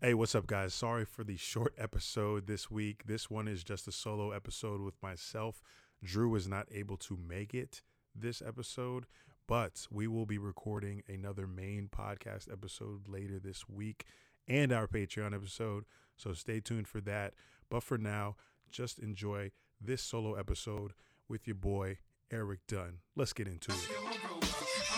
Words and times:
Hey, 0.00 0.14
what's 0.14 0.36
up, 0.36 0.46
guys? 0.46 0.74
Sorry 0.74 1.04
for 1.04 1.24
the 1.24 1.36
short 1.36 1.74
episode 1.76 2.46
this 2.46 2.70
week. 2.70 3.02
This 3.06 3.28
one 3.28 3.48
is 3.48 3.64
just 3.64 3.88
a 3.88 3.92
solo 3.92 4.30
episode 4.30 4.80
with 4.80 4.94
myself. 5.02 5.60
Drew 6.04 6.28
was 6.28 6.46
not 6.46 6.68
able 6.70 6.96
to 6.98 7.18
make 7.28 7.52
it 7.52 7.82
this 8.14 8.40
episode, 8.40 9.06
but 9.48 9.88
we 9.90 10.06
will 10.06 10.24
be 10.24 10.38
recording 10.38 11.02
another 11.08 11.48
main 11.48 11.88
podcast 11.90 12.48
episode 12.48 13.08
later 13.08 13.40
this 13.40 13.68
week 13.68 14.04
and 14.46 14.70
our 14.70 14.86
Patreon 14.86 15.34
episode. 15.34 15.82
So 16.16 16.32
stay 16.32 16.60
tuned 16.60 16.86
for 16.86 17.00
that. 17.00 17.34
But 17.68 17.82
for 17.82 17.98
now, 17.98 18.36
just 18.70 19.00
enjoy 19.00 19.50
this 19.80 20.00
solo 20.00 20.34
episode 20.34 20.92
with 21.28 21.48
your 21.48 21.56
boy, 21.56 21.98
Eric 22.30 22.60
Dunn. 22.68 22.98
Let's 23.16 23.32
get 23.32 23.48
into 23.48 23.72
it. 23.72 24.07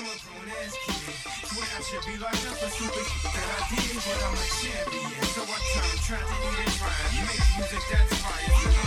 I'm 0.00 0.06
a 0.06 0.16
grown 0.16 0.48
ass 0.64 0.74
kid. 0.80 1.12
I 1.76 1.82
should 1.82 2.00
be 2.06 2.16
locked 2.16 2.46
up 2.48 2.56
for 2.56 2.70
stupid 2.70 3.04
that 3.36 3.48
I 3.52 3.68
did, 3.68 4.00
but 4.00 4.16
I'm 4.16 4.32
a 4.32 4.46
champion. 4.48 5.24
So 5.28 5.42
I 5.44 5.60
turn 5.76 5.96
tragedy 6.08 6.48
to 6.56 6.78
triumph. 6.78 7.28
Make 7.28 7.44
music 7.58 7.84
that's 7.90 8.16
fire. 8.22 8.79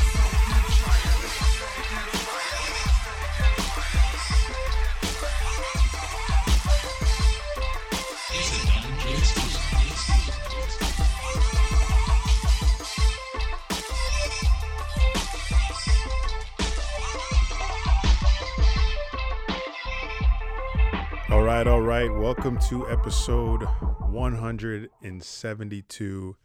Right, 21.57 21.67
all 21.67 21.81
right. 21.81 22.11
Welcome 22.11 22.57
to 22.69 22.89
episode 22.89 23.61
172 23.61 26.35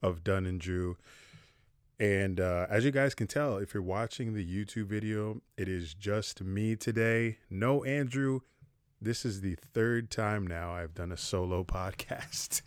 of 0.00 0.24
Dunn 0.24 0.46
and 0.46 0.58
Drew. 0.58 0.96
And 2.00 2.40
uh, 2.40 2.66
as 2.70 2.86
you 2.86 2.90
guys 2.90 3.14
can 3.14 3.26
tell, 3.26 3.58
if 3.58 3.74
you're 3.74 3.82
watching 3.82 4.32
the 4.32 4.42
YouTube 4.42 4.86
video, 4.86 5.42
it 5.58 5.68
is 5.68 5.92
just 5.92 6.42
me 6.42 6.76
today. 6.76 7.40
No 7.50 7.84
Andrew. 7.84 8.40
This 9.02 9.26
is 9.26 9.42
the 9.42 9.58
third 9.74 10.10
time 10.10 10.46
now 10.46 10.72
I've 10.72 10.94
done 10.94 11.12
a 11.12 11.18
solo 11.18 11.62
podcast. 11.64 12.62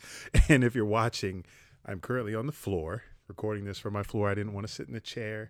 and 0.47 0.63
if 0.63 0.75
you're 0.75 0.85
watching, 0.85 1.45
I'm 1.83 1.99
currently 1.99 2.35
on 2.35 2.45
the 2.45 2.51
floor 2.51 3.05
recording 3.27 3.65
this 3.65 3.79
from 3.79 3.93
my 3.93 4.03
floor. 4.03 4.29
I 4.29 4.35
didn't 4.35 4.53
want 4.53 4.67
to 4.67 4.73
sit 4.73 4.87
in 4.87 4.93
the 4.93 5.01
chair. 5.01 5.49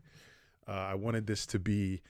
Uh, 0.66 0.72
I 0.72 0.96
wanted 0.96 1.28
this 1.28 1.46
to 1.48 1.60
be 1.60 2.04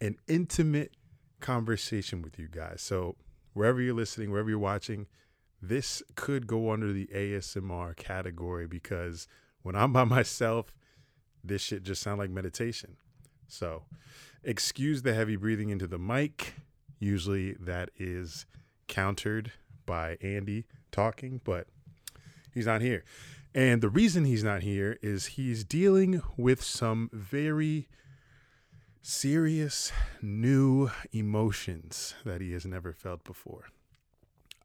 an 0.00 0.16
intimate 0.28 0.94
conversation 1.40 2.22
with 2.22 2.38
you 2.38 2.48
guys. 2.48 2.80
So 2.80 3.16
wherever 3.52 3.80
you're 3.80 3.94
listening, 3.94 4.30
wherever 4.30 4.50
you're 4.50 4.58
watching, 4.58 5.06
this 5.60 6.02
could 6.16 6.46
go 6.46 6.70
under 6.70 6.92
the 6.92 7.08
ASMR 7.14 7.94
category 7.96 8.66
because 8.66 9.28
when 9.62 9.76
I'm 9.76 9.92
by 9.92 10.04
myself, 10.18 10.74
this 11.44 11.62
shit 11.62 11.82
just 11.82 12.02
sound 12.02 12.18
like 12.18 12.30
meditation. 12.30 12.96
So, 13.48 13.84
excuse 14.42 15.02
the 15.02 15.14
heavy 15.14 15.36
breathing 15.36 15.70
into 15.70 15.86
the 15.86 15.98
mic. 15.98 16.54
Usually 16.98 17.52
that 17.54 17.90
is 17.96 18.46
countered 18.88 19.52
by 19.86 20.16
Andy 20.22 20.64
talking, 20.90 21.40
but 21.44 21.66
he's 22.54 22.66
not 22.66 22.80
here. 22.80 23.04
And 23.54 23.82
the 23.82 23.88
reason 23.88 24.24
he's 24.24 24.44
not 24.44 24.62
here 24.62 24.98
is 25.02 25.26
he's 25.26 25.64
dealing 25.64 26.22
with 26.36 26.62
some 26.62 27.10
very 27.12 27.88
serious 29.02 29.92
new 30.22 30.88
emotions 31.12 32.14
that 32.24 32.40
he 32.40 32.52
has 32.52 32.64
never 32.64 32.92
felt 32.92 33.24
before. 33.24 33.66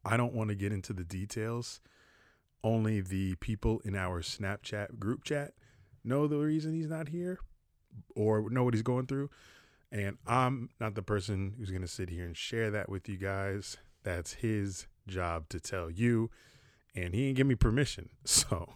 I 0.04 0.16
don't 0.16 0.32
want 0.32 0.50
to 0.50 0.54
get 0.54 0.72
into 0.72 0.92
the 0.92 1.04
details. 1.04 1.80
Only 2.62 3.00
the 3.00 3.34
people 3.36 3.80
in 3.84 3.96
our 3.96 4.22
Snapchat 4.22 4.98
group 4.98 5.24
chat 5.24 5.54
know 6.04 6.26
the 6.26 6.38
reason 6.38 6.72
he's 6.72 6.88
not 6.88 7.08
here 7.08 7.40
or 8.14 8.48
know 8.48 8.62
what 8.62 8.74
he's 8.74 8.82
going 8.82 9.06
through. 9.06 9.28
And 9.90 10.18
I'm 10.26 10.70
not 10.80 10.94
the 10.94 11.02
person 11.02 11.54
who's 11.58 11.70
going 11.70 11.82
to 11.82 11.88
sit 11.88 12.10
here 12.10 12.24
and 12.24 12.36
share 12.36 12.70
that 12.70 12.88
with 12.88 13.08
you 13.08 13.16
guys. 13.16 13.76
That's 14.04 14.34
his 14.34 14.86
job 15.06 15.48
to 15.48 15.58
tell 15.58 15.90
you. 15.90 16.30
And 16.94 17.14
he 17.14 17.26
didn't 17.26 17.36
give 17.36 17.46
me 17.46 17.54
permission. 17.54 18.10
So 18.24 18.74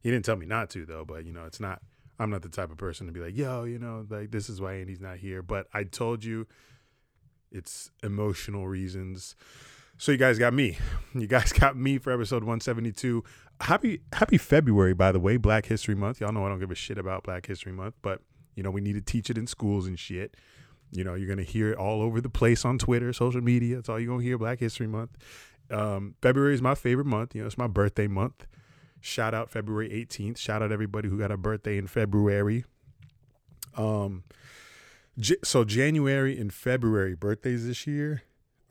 he 0.00 0.10
didn't 0.10 0.24
tell 0.24 0.36
me 0.36 0.46
not 0.46 0.70
to, 0.70 0.84
though. 0.84 1.04
But, 1.04 1.24
you 1.24 1.32
know, 1.32 1.44
it's 1.44 1.60
not 1.60 1.82
I'm 2.18 2.30
not 2.30 2.42
the 2.42 2.48
type 2.48 2.70
of 2.70 2.78
person 2.78 3.06
to 3.06 3.12
be 3.12 3.20
like, 3.20 3.36
yo, 3.36 3.64
you 3.64 3.78
know, 3.78 4.06
like 4.08 4.30
this 4.30 4.48
is 4.48 4.60
why 4.60 4.74
Andy's 4.74 5.00
not 5.00 5.18
here. 5.18 5.42
But 5.42 5.66
I 5.74 5.84
told 5.84 6.24
you 6.24 6.46
it's 7.50 7.90
emotional 8.02 8.66
reasons. 8.68 9.36
So 9.98 10.12
you 10.12 10.18
guys 10.18 10.38
got 10.38 10.54
me. 10.54 10.78
You 11.14 11.26
guys 11.26 11.50
got 11.50 11.78
me 11.78 11.96
for 11.96 12.12
episode 12.12 12.42
172. 12.42 13.24
Happy 13.62 14.02
happy 14.12 14.36
February, 14.36 14.92
by 14.92 15.12
the 15.12 15.18
way, 15.18 15.38
Black 15.38 15.64
History 15.64 15.94
Month. 15.94 16.20
Y'all 16.20 16.30
know 16.30 16.44
I 16.44 16.50
don't 16.50 16.58
give 16.58 16.70
a 16.70 16.74
shit 16.74 16.98
about 16.98 17.22
Black 17.22 17.46
History 17.46 17.72
Month, 17.72 17.94
but 18.02 18.20
you 18.54 18.62
know, 18.62 18.70
we 18.70 18.82
need 18.82 18.92
to 18.94 19.00
teach 19.00 19.30
it 19.30 19.38
in 19.38 19.46
schools 19.46 19.86
and 19.86 19.98
shit. 19.98 20.36
You 20.92 21.04
know, 21.04 21.14
you're 21.14 21.28
gonna 21.28 21.42
hear 21.42 21.70
it 21.70 21.78
all 21.78 22.02
over 22.02 22.20
the 22.20 22.28
place 22.28 22.66
on 22.66 22.76
Twitter, 22.76 23.14
social 23.14 23.40
media. 23.40 23.76
That's 23.76 23.88
all 23.88 23.98
you're 23.98 24.12
gonna 24.12 24.22
hear, 24.22 24.36
Black 24.36 24.60
History 24.60 24.86
Month. 24.86 25.16
Um, 25.70 26.16
February 26.20 26.52
is 26.52 26.60
my 26.60 26.74
favorite 26.74 27.06
month. 27.06 27.34
You 27.34 27.40
know, 27.40 27.46
it's 27.46 27.56
my 27.56 27.66
birthday 27.66 28.08
month. 28.08 28.46
Shout 29.00 29.34
out 29.34 29.50
February 29.50 29.88
18th. 29.88 30.38
Shout 30.38 30.62
out 30.62 30.72
everybody 30.72 31.08
who 31.08 31.18
got 31.18 31.30
a 31.30 31.36
birthday 31.36 31.78
in 31.78 31.86
February. 31.86 32.64
Um, 33.76 34.24
J- 35.18 35.36
so 35.44 35.64
January 35.64 36.38
and 36.38 36.52
February 36.52 37.14
birthdays 37.14 37.66
this 37.66 37.86
year 37.86 38.22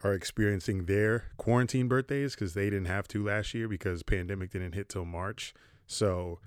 are 0.04 0.14
experiencing 0.14 0.86
their 0.86 1.26
quarantine 1.38 1.88
birthdays 1.88 2.36
because 2.36 2.54
they 2.54 2.66
didn't 2.66 2.86
have 2.86 3.08
to 3.10 3.24
last 3.24 3.54
year 3.54 3.68
because 3.68 4.04
pandemic 4.04 4.52
didn't 4.52 4.74
hit 4.74 4.90
till 4.90 5.06
March. 5.06 5.54
So 5.88 6.40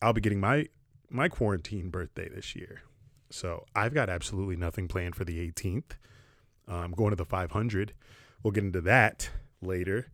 I'll 0.00 0.12
be 0.12 0.20
getting 0.20 0.40
my 0.40 0.68
my 1.10 1.28
quarantine 1.28 1.90
birthday 1.90 2.28
this 2.28 2.56
year. 2.56 2.82
So 3.30 3.64
I've 3.74 3.94
got 3.94 4.08
absolutely 4.08 4.56
nothing 4.56 4.88
planned 4.88 5.14
for 5.14 5.24
the 5.24 5.50
18th. 5.50 5.92
I'm 6.68 6.92
going 6.92 7.10
to 7.10 7.16
the 7.16 7.24
500. 7.24 7.92
We'll 8.42 8.52
get 8.52 8.64
into 8.64 8.80
that 8.82 9.30
later, 9.60 10.08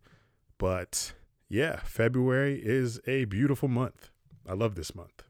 but 0.57 1.13
yeah, 1.53 1.81
February 1.83 2.59
is 2.63 2.99
a 3.05 3.25
beautiful 3.25 3.69
month. 3.69 4.09
I 4.49 4.53
love 4.53 4.73
this 4.73 4.95
month. 4.95 5.23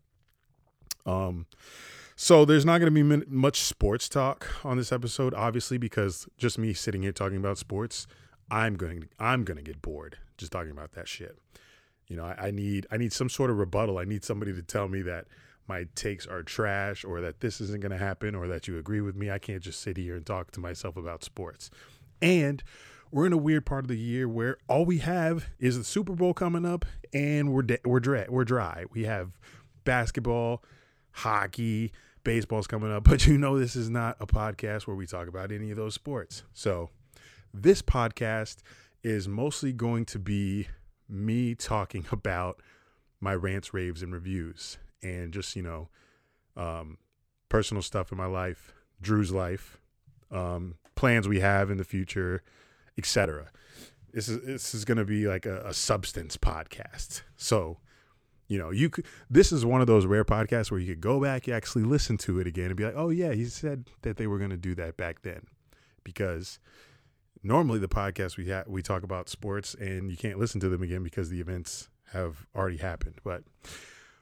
Um, 1.06 1.47
so 2.16 2.45
there's 2.45 2.63
not 2.63 2.79
going 2.79 2.94
to 2.94 3.03
be 3.03 3.25
much 3.28 3.59
sports 3.59 4.07
talk 4.07 4.47
on 4.63 4.78
this 4.78 4.94
episode, 4.94 5.34
obviously, 5.34 5.78
because 5.78 6.25
just 6.38 6.57
me 6.57 6.73
sitting 6.73 7.01
here 7.01 7.11
talking 7.11 7.35
about 7.35 7.57
sports, 7.57 8.07
I'm 8.50 8.75
going 8.75 9.09
I'm 9.19 9.44
going 9.44 9.57
to 9.57 9.63
get 9.63 9.81
bored 9.81 10.17
just 10.38 10.53
talking 10.53 10.72
about 10.72 10.94
that 10.94 11.09
shit. 11.09 11.38
You 12.07 12.16
know, 12.16 12.23
I, 12.23 12.47
I 12.47 12.51
need 12.51 12.88
I 12.90 12.95
need 12.95 13.11
some 13.11 13.28
sort 13.28 13.50
of 13.50 13.57
rebuttal. 13.57 13.97
I 13.97 14.05
need 14.05 14.23
somebody 14.23 14.53
to 14.53 14.61
tell 14.61 14.88
me 14.88 15.01
that 15.01 15.25
my 15.67 15.88
takes 15.94 16.25
are 16.25 16.41
trash 16.41 17.03
or 17.03 17.19
that 17.19 17.41
this 17.41 17.59
isn't 17.59 17.81
going 17.81 17.91
to 17.91 17.97
happen 17.97 18.34
or 18.34 18.47
that 18.47 18.66
you 18.66 18.78
agree 18.78 19.01
with 19.01 19.17
me. 19.17 19.29
I 19.29 19.40
can't 19.40 19.61
just 19.61 19.81
sit 19.81 19.97
here 19.97 20.16
and 20.16 20.25
talk 20.25 20.51
to 20.51 20.61
myself 20.61 20.95
about 20.95 21.22
sports. 21.25 21.69
And 22.22 22.63
we're 23.13 23.28
in 23.28 23.34
a 23.34 23.38
weird 23.38 23.63
part 23.63 23.84
of 23.84 23.90
the 23.90 23.97
year 23.97 24.28
where 24.28 24.57
all 24.68 24.85
we 24.85 24.97
have 24.97 25.47
is 25.59 25.78
the 25.78 25.84
Super 25.84 26.13
Bowl 26.13 26.34
coming 26.34 26.66
up, 26.66 26.84
and 27.13 27.53
we're 27.53 27.62
de- 27.62 27.79
we're 27.85 28.00
dry. 28.00 28.25
We're 28.28 28.44
dry. 28.44 28.85
We 28.91 29.03
have 29.03 29.38
basketball, 29.84 30.63
hockey, 31.12 31.91
baseball's 32.23 32.66
coming 32.66 32.91
up, 32.91 33.03
but 33.07 33.28
you 33.28 33.38
know 33.38 33.59
this 33.59 33.75
is 33.75 33.88
not 33.88 34.18
a 34.19 34.25
podcast 34.25 34.88
where 34.88 34.96
we 34.96 35.06
talk 35.06 35.28
about 35.28 35.52
any 35.52 35.69
of 35.69 35.78
those 35.78 35.94
sports. 35.94 36.41
So 36.53 36.90
this 37.53 37.84
podcast 37.84 38.57
is 39.03 39.28
mostly 39.28 39.73
going 39.73 40.06
to 40.06 40.18
be 40.18 40.68
me 41.07 41.53
talking 41.53 42.07
about 42.12 42.62
my 43.22 43.35
rants, 43.35 43.75
raves, 43.75 44.02
and 44.02 44.12
reviews, 44.12 44.79
and 45.03 45.31
just 45.31 45.56
you 45.56 45.62
know, 45.62 45.88
um, 46.57 46.97
personal 47.47 47.84
stuff 47.84 48.12
in 48.12 48.18
my 48.18 48.25
life, 48.25 48.73
Drew's 49.00 49.31
life, 49.31 49.78
um, 50.31 50.78
plans 50.96 51.28
we 51.28 51.41
have 51.41 51.69
in 51.69 51.78
the 51.78 51.84
future 51.84 52.41
etc. 52.98 53.50
This 54.12 54.30
is 54.30 54.46
this 54.46 54.76
is 54.76 54.86
going 54.86 54.98
to 54.98 55.06
be 55.06 55.28
like 55.28 55.46
a, 55.46 55.62
a, 55.66 55.74
substance 55.74 56.38
podcast. 56.38 57.24
So, 57.36 57.80
you 58.48 58.59
know, 58.59 58.70
you 58.70 58.90
could. 58.90 59.06
This 59.29 59.52
is 59.52 59.66
one 59.66 59.82
of 59.82 59.88
those 59.88 60.06
rare 60.06 60.26
podcasts 60.26 60.70
where 60.70 60.79
you 60.79 60.88
could 60.88 61.02
go 61.02 61.20
back, 61.20 61.47
you 61.47 61.53
actually 61.53 61.84
listen 61.84 62.17
to 62.20 62.40
it 62.40 62.46
again, 62.46 62.67
and 62.67 62.76
be 62.76 62.85
like, 62.85 62.96
"Oh 62.96 63.09
yeah, 63.09 63.34
he 63.34 63.46
said 63.46 63.90
that 64.03 64.17
they 64.17 64.28
were 64.28 64.38
going 64.38 64.52
to 64.52 64.58
do 64.58 64.76
that 64.76 64.97
back 64.97 65.23
then," 65.23 65.47
because 66.03 66.59
normally 67.41 67.79
the 67.79 67.88
podcast 67.88 68.38
we 68.38 68.50
ha- 68.50 68.64
we 68.67 68.82
talk 68.82 69.03
about 69.03 69.29
sports 69.29 69.73
and 69.73 70.12
you 70.12 70.17
can't 70.17 70.40
listen 70.40 70.62
to 70.62 70.70
them 70.70 70.84
again 70.84 71.03
because 71.03 71.29
the 71.29 71.41
events 71.41 71.90
have 72.12 72.46
already 72.56 72.78
happened. 72.78 73.16
But 73.23 73.44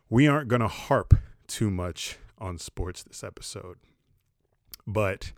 we 0.09 0.27
aren't 0.27 0.47
going 0.47 0.61
to 0.61 0.67
harp 0.67 1.13
too 1.47 1.69
much 1.69 2.17
on 2.37 2.57
sports 2.57 3.03
this 3.03 3.23
episode. 3.23 3.77
But 4.87 5.33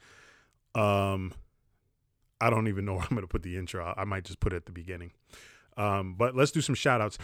um 0.75 1.33
I 2.43 2.49
don't 2.49 2.67
even 2.67 2.85
know 2.85 2.93
where 2.95 3.03
I'm 3.03 3.15
going 3.15 3.21
to 3.21 3.27
put 3.27 3.43
the 3.43 3.57
intro. 3.57 3.93
I 3.95 4.03
might 4.03 4.25
just 4.25 4.39
put 4.39 4.53
it 4.53 4.57
at 4.57 4.65
the 4.65 4.71
beginning. 4.71 5.11
Um, 5.77 6.15
but 6.15 6.35
let's 6.35 6.51
do 6.51 6.61
some 6.61 6.75
shout 6.75 7.01
outs. 7.01 7.17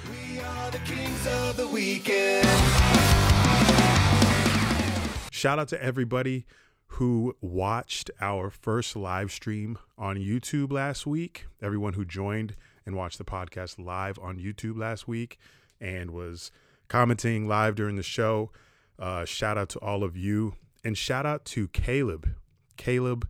Shout 5.31 5.59
out 5.59 5.67
to 5.69 5.83
everybody 5.83 6.45
who 6.93 7.35
watched 7.41 8.09
our 8.19 8.49
first 8.49 8.95
live 8.95 9.31
stream 9.31 9.77
on 9.97 10.17
YouTube 10.17 10.71
last 10.71 11.05
week. 11.05 11.45
Everyone 11.61 11.93
who 11.93 12.03
joined 12.05 12.55
and 12.85 12.95
watched 12.95 13.19
the 13.19 13.25
podcast 13.25 13.77
live 13.77 14.17
on 14.19 14.37
YouTube 14.39 14.77
last 14.77 15.07
week. 15.07 15.37
and 15.81 16.11
was 16.11 16.51
commenting 16.89 17.47
live 17.47 17.75
during 17.75 17.95
the 17.95 18.03
show. 18.03 18.51
Uh, 18.97 19.23
shout 19.23 19.57
out 19.57 19.69
to 19.69 19.79
all 19.79 20.03
of 20.03 20.17
you, 20.17 20.55
and 20.83 20.97
shout 20.97 21.25
out 21.25 21.45
to 21.45 21.69
Caleb. 21.69 22.35
Caleb, 22.75 23.29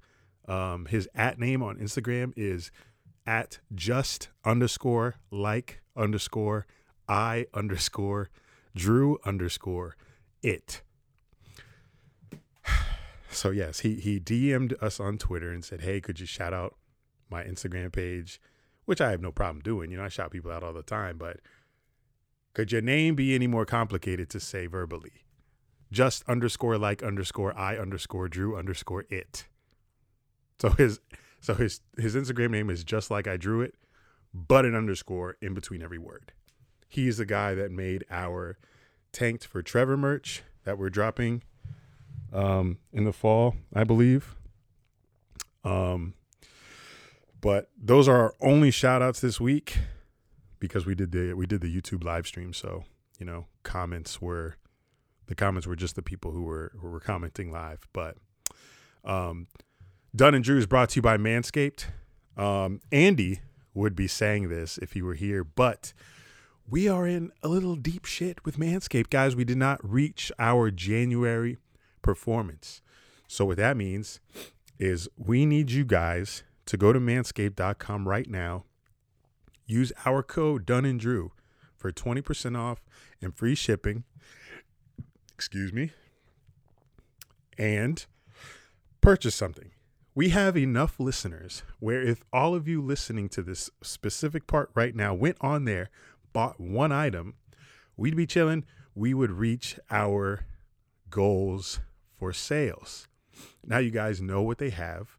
um, 0.50 0.86
his 0.86 1.08
at 1.14 1.40
name 1.40 1.62
on 1.62 1.78
Instagram 1.78 2.34
is 2.36 2.72
at 3.26 3.60
just 3.74 4.30
underscore 4.44 5.16
like 5.30 5.82
underscore 5.96 6.66
I 7.08 7.46
underscore 7.54 8.30
Drew 8.76 9.20
underscore 9.26 9.96
it. 10.42 10.82
So 13.32 13.52
yes, 13.52 13.82
he 13.82 13.94
he 13.94 14.20
DM'd 14.20 14.74
us 14.82 15.00
on 15.00 15.20
Twitter 15.20 15.52
and 15.52 15.64
said, 15.64 15.82
"Hey, 15.82 16.02
could 16.02 16.20
you 16.20 16.26
shout 16.26 16.52
out 16.52 16.76
my 17.30 17.44
Instagram 17.44 17.92
page?" 17.92 18.42
Which 18.86 19.00
I 19.00 19.12
have 19.12 19.22
no 19.22 19.32
problem 19.32 19.62
doing. 19.62 19.92
You 19.92 19.98
know, 19.98 20.04
I 20.04 20.10
shout 20.10 20.32
people 20.32 20.52
out 20.52 20.64
all 20.64 20.74
the 20.74 20.82
time, 20.82 21.20
but 21.20 21.38
could 22.56 22.72
your 22.72 22.82
name 22.82 23.14
be 23.14 23.36
any 23.36 23.46
more 23.46 23.68
complicated 23.68 24.32
to 24.32 24.40
say 24.40 24.66
verbally? 24.66 25.26
Just 25.92 26.24
underscore 26.28 26.80
like 26.80 27.04
underscore 27.04 27.56
I 27.56 27.78
underscore 27.78 28.30
Drew 28.30 28.58
underscore 28.58 29.06
it. 29.12 29.46
So 30.60 30.70
his 30.70 31.00
so 31.40 31.54
his 31.54 31.82
his 31.98 32.16
Instagram 32.16 32.52
name 32.52 32.70
is 32.70 32.84
just 32.84 33.10
like 33.10 33.28
I 33.28 33.38
drew 33.38 33.62
it, 33.62 33.76
but 34.34 34.66
an 34.66 34.76
underscore 34.76 35.38
in 35.42 35.54
between 35.54 35.82
every 35.82 35.98
word. 35.98 36.34
He's 36.88 37.18
the 37.18 37.26
guy 37.26 37.54
that 37.56 37.72
made 37.72 38.04
our 38.10 38.58
tanked 39.12 39.46
for 39.46 39.62
Trevor 39.62 39.98
merch 39.98 40.44
that 40.64 40.78
we're 40.78 40.90
dropping 40.90 41.44
um, 42.34 42.78
in 42.92 43.06
the 43.06 43.14
fall, 43.14 43.56
I 43.74 43.84
believe. 43.84 44.36
Um, 45.64 46.14
but 47.42 47.70
those 47.78 48.08
are 48.08 48.18
our 48.18 48.36
only 48.42 48.72
shout 48.72 49.02
outs 49.02 49.22
this 49.22 49.40
week 49.40 49.78
because 50.60 50.86
we 50.86 50.96
did 50.96 51.12
the 51.12 51.34
we 51.34 51.46
did 51.46 51.62
the 51.62 51.74
YouTube 51.74 52.04
live 52.04 52.28
stream. 52.28 52.54
So 52.54 52.84
you 53.18 53.26
know, 53.26 53.48
comments 53.64 54.22
were 54.22 54.56
the 55.28 55.36
comments 55.36 55.68
were 55.68 55.76
just 55.76 55.96
the 55.96 56.02
people 56.02 56.32
who 56.32 56.44
were 56.44 56.74
who 56.80 56.90
were 56.90 57.00
commenting 57.00 57.52
live. 57.52 57.88
But 57.94 58.18
um, 59.06 59.48
Dunn 60.16 60.34
and 60.34 60.44
Drew 60.44 60.58
is 60.58 60.66
brought 60.66 60.90
to 60.90 60.96
you 60.98 61.02
by 61.02 61.18
Manscaped. 61.18 61.86
Um, 62.36 62.82
Andy 62.92 63.42
would 63.74 63.96
be 63.96 64.08
saying 64.08 64.50
this 64.50 64.78
if 64.80 64.94
he 64.94 65.02
were 65.02 65.14
here, 65.14 65.44
but 65.44 65.94
we 66.68 66.88
are 66.88 67.08
in 67.08 67.32
a 67.44 67.48
little 67.48 67.76
deep 67.76 68.06
shit 68.06 68.44
with 68.44 68.58
Manscaped, 68.58 69.10
guys. 69.10 69.36
We 69.36 69.46
did 69.46 69.58
not 69.58 69.80
reach 69.84 70.32
our 70.40 70.72
January 70.72 71.58
performance. 72.02 72.82
So 73.28 73.46
what 73.46 73.58
that 73.58 73.78
means 73.78 74.20
is 74.80 75.08
we 75.18 75.46
need 75.46 75.72
you 75.72 75.86
guys 75.86 76.44
to 76.66 76.78
go 76.78 76.92
to 76.92 77.00
manscaped.com 77.00 78.08
right 78.08 78.30
now. 78.30 78.66
Use 79.68 79.92
our 80.06 80.24
code 80.24 80.66
Dunn 80.66 80.86
and 80.86 81.00
Drew 81.00 81.32
for 81.78 81.92
20% 81.92 82.58
off 82.58 82.84
and 83.22 83.36
free 83.36 83.56
shipping. 83.56 84.04
Excuse 85.36 85.72
me. 85.72 85.92
And 87.58 88.04
purchase 89.02 89.36
something. 89.36 89.72
We 90.16 90.30
have 90.30 90.58
enough 90.58 91.00
listeners 91.00 91.64
where 91.80 92.02
if 92.02 92.24
all 92.34 92.56
of 92.56 92.68
you 92.68 92.82
listening 92.82 93.30
to 93.30 93.42
this 93.42 93.70
specific 93.82 94.48
part 94.48 94.72
right 94.74 94.96
now 94.96 95.14
went 95.14 95.38
on 95.40 95.66
there, 95.66 95.90
bought 96.34 96.60
one 96.60 96.92
item, 96.92 97.36
we'd 97.96 98.16
be 98.16 98.26
chilling. 98.26 98.66
We 98.96 99.14
would 99.14 99.32
reach 99.32 99.80
our 99.90 100.46
goals 101.10 101.80
for 102.18 102.34
sales. 102.34 103.08
Now 103.66 103.78
you 103.78 103.92
guys 103.92 104.22
know 104.22 104.42
what 104.42 104.58
they 104.58 104.72
have. 104.72 105.18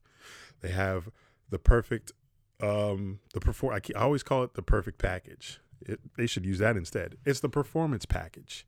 They 0.60 0.70
have 0.70 1.08
the 1.48 1.58
perfect 1.58 2.12
um 2.62 3.20
the 3.32 3.40
perform 3.40 3.74
I, 3.74 3.80
I 3.98 4.02
always 4.02 4.22
call 4.22 4.42
it 4.42 4.54
the 4.54 4.62
perfect 4.62 4.98
package. 4.98 5.60
It, 5.80 5.98
they 6.18 6.26
should 6.26 6.44
use 6.44 6.58
that 6.58 6.76
instead. 6.76 7.16
It's 7.24 7.40
the 7.40 7.48
performance 7.48 8.04
package. 8.04 8.66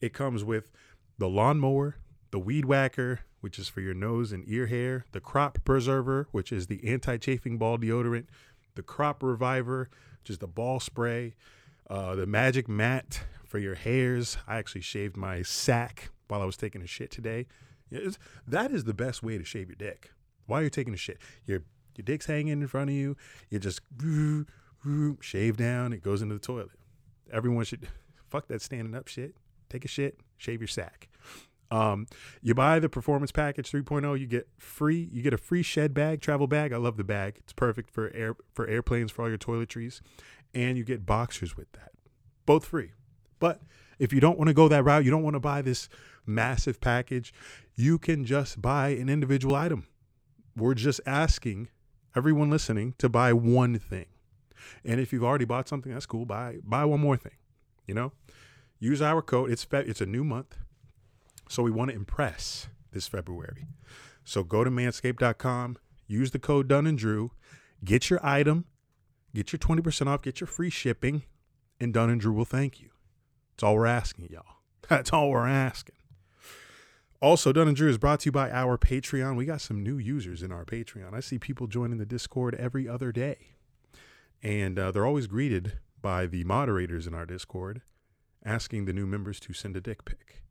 It 0.00 0.12
comes 0.12 0.44
with 0.44 0.70
the 1.18 1.28
lawnmower, 1.28 1.96
the 2.30 2.38
weed 2.38 2.66
whacker, 2.66 3.20
which 3.42 3.58
is 3.58 3.68
for 3.68 3.80
your 3.80 3.92
nose 3.92 4.32
and 4.32 4.44
ear 4.48 4.66
hair, 4.66 5.04
the 5.12 5.20
crop 5.20 5.58
preserver, 5.64 6.28
which 6.30 6.50
is 6.52 6.68
the 6.68 6.88
anti-chafing 6.88 7.58
ball 7.58 7.76
deodorant, 7.76 8.26
the 8.76 8.82
crop 8.82 9.22
reviver, 9.22 9.90
which 10.20 10.30
is 10.30 10.38
the 10.38 10.46
ball 10.46 10.80
spray, 10.80 11.34
uh, 11.90 12.14
the 12.14 12.26
magic 12.26 12.68
mat 12.68 13.24
for 13.44 13.58
your 13.58 13.74
hairs. 13.74 14.38
I 14.46 14.56
actually 14.56 14.80
shaved 14.80 15.16
my 15.16 15.42
sack 15.42 16.10
while 16.28 16.40
I 16.40 16.44
was 16.44 16.56
taking 16.56 16.82
a 16.82 16.86
shit 16.86 17.10
today. 17.10 17.46
It's, 17.90 18.18
that 18.46 18.70
is 18.70 18.84
the 18.84 18.94
best 18.94 19.22
way 19.22 19.36
to 19.36 19.44
shave 19.44 19.68
your 19.68 19.76
dick 19.76 20.12
while 20.46 20.60
you're 20.60 20.70
taking 20.70 20.94
a 20.94 20.98
shit. 20.98 21.18
Your 21.44 21.62
your 21.96 22.04
dick's 22.04 22.26
hanging 22.26 22.62
in 22.62 22.66
front 22.68 22.88
of 22.88 22.96
you. 22.96 23.16
You 23.50 23.58
just 23.58 23.80
shave 25.20 25.56
down. 25.56 25.92
It 25.92 26.02
goes 26.02 26.22
into 26.22 26.34
the 26.34 26.40
toilet. 26.40 26.70
Everyone 27.30 27.64
should 27.64 27.88
fuck 28.30 28.48
that 28.48 28.62
standing 28.62 28.94
up 28.94 29.08
shit. 29.08 29.34
Take 29.68 29.84
a 29.84 29.88
shit. 29.88 30.18
Shave 30.38 30.60
your 30.60 30.68
sack. 30.68 31.08
Um, 31.72 32.06
you 32.42 32.54
buy 32.54 32.78
the 32.80 32.90
performance 32.90 33.32
package 33.32 33.72
3.0, 33.72 34.20
you 34.20 34.26
get 34.26 34.46
free. 34.58 35.08
You 35.10 35.22
get 35.22 35.32
a 35.32 35.38
free 35.38 35.62
shed 35.62 35.94
bag, 35.94 36.20
travel 36.20 36.46
bag. 36.46 36.70
I 36.70 36.76
love 36.76 36.98
the 36.98 37.04
bag. 37.04 37.36
It's 37.38 37.54
perfect 37.54 37.90
for 37.90 38.12
air 38.14 38.36
for 38.52 38.66
airplanes 38.66 39.10
for 39.10 39.22
all 39.22 39.28
your 39.30 39.38
toiletries, 39.38 40.02
and 40.52 40.76
you 40.76 40.84
get 40.84 41.06
boxers 41.06 41.56
with 41.56 41.72
that, 41.72 41.92
both 42.44 42.66
free. 42.66 42.92
But 43.38 43.62
if 43.98 44.12
you 44.12 44.20
don't 44.20 44.36
want 44.36 44.48
to 44.48 44.54
go 44.54 44.68
that 44.68 44.84
route, 44.84 45.02
you 45.02 45.10
don't 45.10 45.22
want 45.22 45.32
to 45.32 45.40
buy 45.40 45.62
this 45.62 45.88
massive 46.26 46.78
package, 46.78 47.32
you 47.74 47.98
can 47.98 48.26
just 48.26 48.60
buy 48.60 48.90
an 48.90 49.08
individual 49.08 49.56
item. 49.56 49.86
We're 50.54 50.74
just 50.74 51.00
asking 51.06 51.68
everyone 52.14 52.50
listening 52.50 52.96
to 52.98 53.08
buy 53.08 53.32
one 53.32 53.78
thing. 53.78 54.06
And 54.84 55.00
if 55.00 55.10
you've 55.10 55.24
already 55.24 55.46
bought 55.46 55.68
something, 55.68 55.90
that's 55.90 56.04
cool. 56.04 56.26
Buy 56.26 56.58
buy 56.62 56.84
one 56.84 57.00
more 57.00 57.16
thing. 57.16 57.36
You 57.86 57.94
know, 57.94 58.12
use 58.78 59.00
our 59.00 59.22
code. 59.22 59.50
It's 59.50 59.66
it's 59.72 60.02
a 60.02 60.06
new 60.06 60.22
month, 60.22 60.58
so 61.48 61.62
we 61.62 61.70
want 61.70 61.90
to 61.90 61.96
impress 61.96 62.68
this 62.92 63.06
February. 63.08 63.66
So 64.24 64.44
go 64.44 64.64
to 64.64 64.70
manscaped.com, 64.70 65.76
use 66.06 66.30
the 66.30 66.38
code 66.38 66.68
Dunn 66.68 66.86
and 66.86 66.98
Drew, 66.98 67.32
get 67.84 68.10
your 68.10 68.24
item, 68.24 68.66
get 69.34 69.52
your 69.52 69.58
twenty 69.58 69.82
percent 69.82 70.08
off, 70.08 70.22
get 70.22 70.40
your 70.40 70.46
free 70.46 70.70
shipping, 70.70 71.22
and 71.80 71.92
Dunn 71.92 72.10
and 72.10 72.20
Drew 72.20 72.32
will 72.32 72.44
thank 72.44 72.80
you. 72.80 72.90
That's 73.52 73.64
all 73.64 73.74
we're 73.74 73.86
asking, 73.86 74.28
y'all. 74.30 74.56
That's 74.88 75.12
all 75.12 75.30
we're 75.30 75.46
asking. 75.46 75.96
Also, 77.20 77.52
Dunn 77.52 77.68
and 77.68 77.76
Drew 77.76 77.88
is 77.88 77.98
brought 77.98 78.20
to 78.20 78.26
you 78.26 78.32
by 78.32 78.50
our 78.50 78.76
Patreon. 78.76 79.36
We 79.36 79.44
got 79.44 79.60
some 79.60 79.80
new 79.80 79.96
users 79.96 80.42
in 80.42 80.50
our 80.50 80.64
Patreon. 80.64 81.14
I 81.14 81.20
see 81.20 81.38
people 81.38 81.68
joining 81.68 81.98
the 81.98 82.04
Discord 82.04 82.56
every 82.56 82.88
other 82.88 83.12
day. 83.12 83.54
And 84.42 84.76
uh, 84.76 84.90
they're 84.90 85.06
always 85.06 85.28
greeted 85.28 85.78
by 86.00 86.26
the 86.26 86.42
moderators 86.42 87.06
in 87.06 87.14
our 87.14 87.24
Discord 87.24 87.82
asking 88.44 88.86
the 88.86 88.92
new 88.92 89.06
members 89.06 89.38
to 89.38 89.52
send 89.52 89.76
a 89.76 89.80
dick 89.80 90.04
pic. 90.04 90.42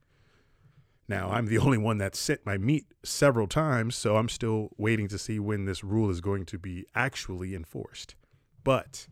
Now, 1.12 1.30
I'm 1.30 1.48
the 1.48 1.58
only 1.66 1.78
one 1.78 1.98
that 1.98 2.16
sent 2.16 2.46
my 2.46 2.58
meat 2.58 2.86
several 3.04 3.46
times, 3.46 3.96
so 3.96 4.16
I'm 4.16 4.30
still 4.30 4.70
waiting 4.78 5.10
to 5.10 5.18
see 5.18 5.40
when 5.40 5.66
this 5.66 5.84
rule 5.84 6.10
is 6.10 6.22
going 6.22 6.46
to 6.46 6.58
be 6.58 6.86
actually 6.96 7.54
enforced. 7.54 8.16
But 8.64 9.08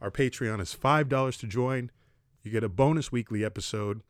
our 0.00 0.10
Patreon 0.10 0.58
is 0.62 0.74
$5 0.74 1.38
to 1.40 1.46
join. 1.46 1.90
You 2.42 2.50
get 2.50 2.64
a 2.64 2.68
bonus 2.70 3.12
weekly 3.12 3.44
episode 3.44 4.00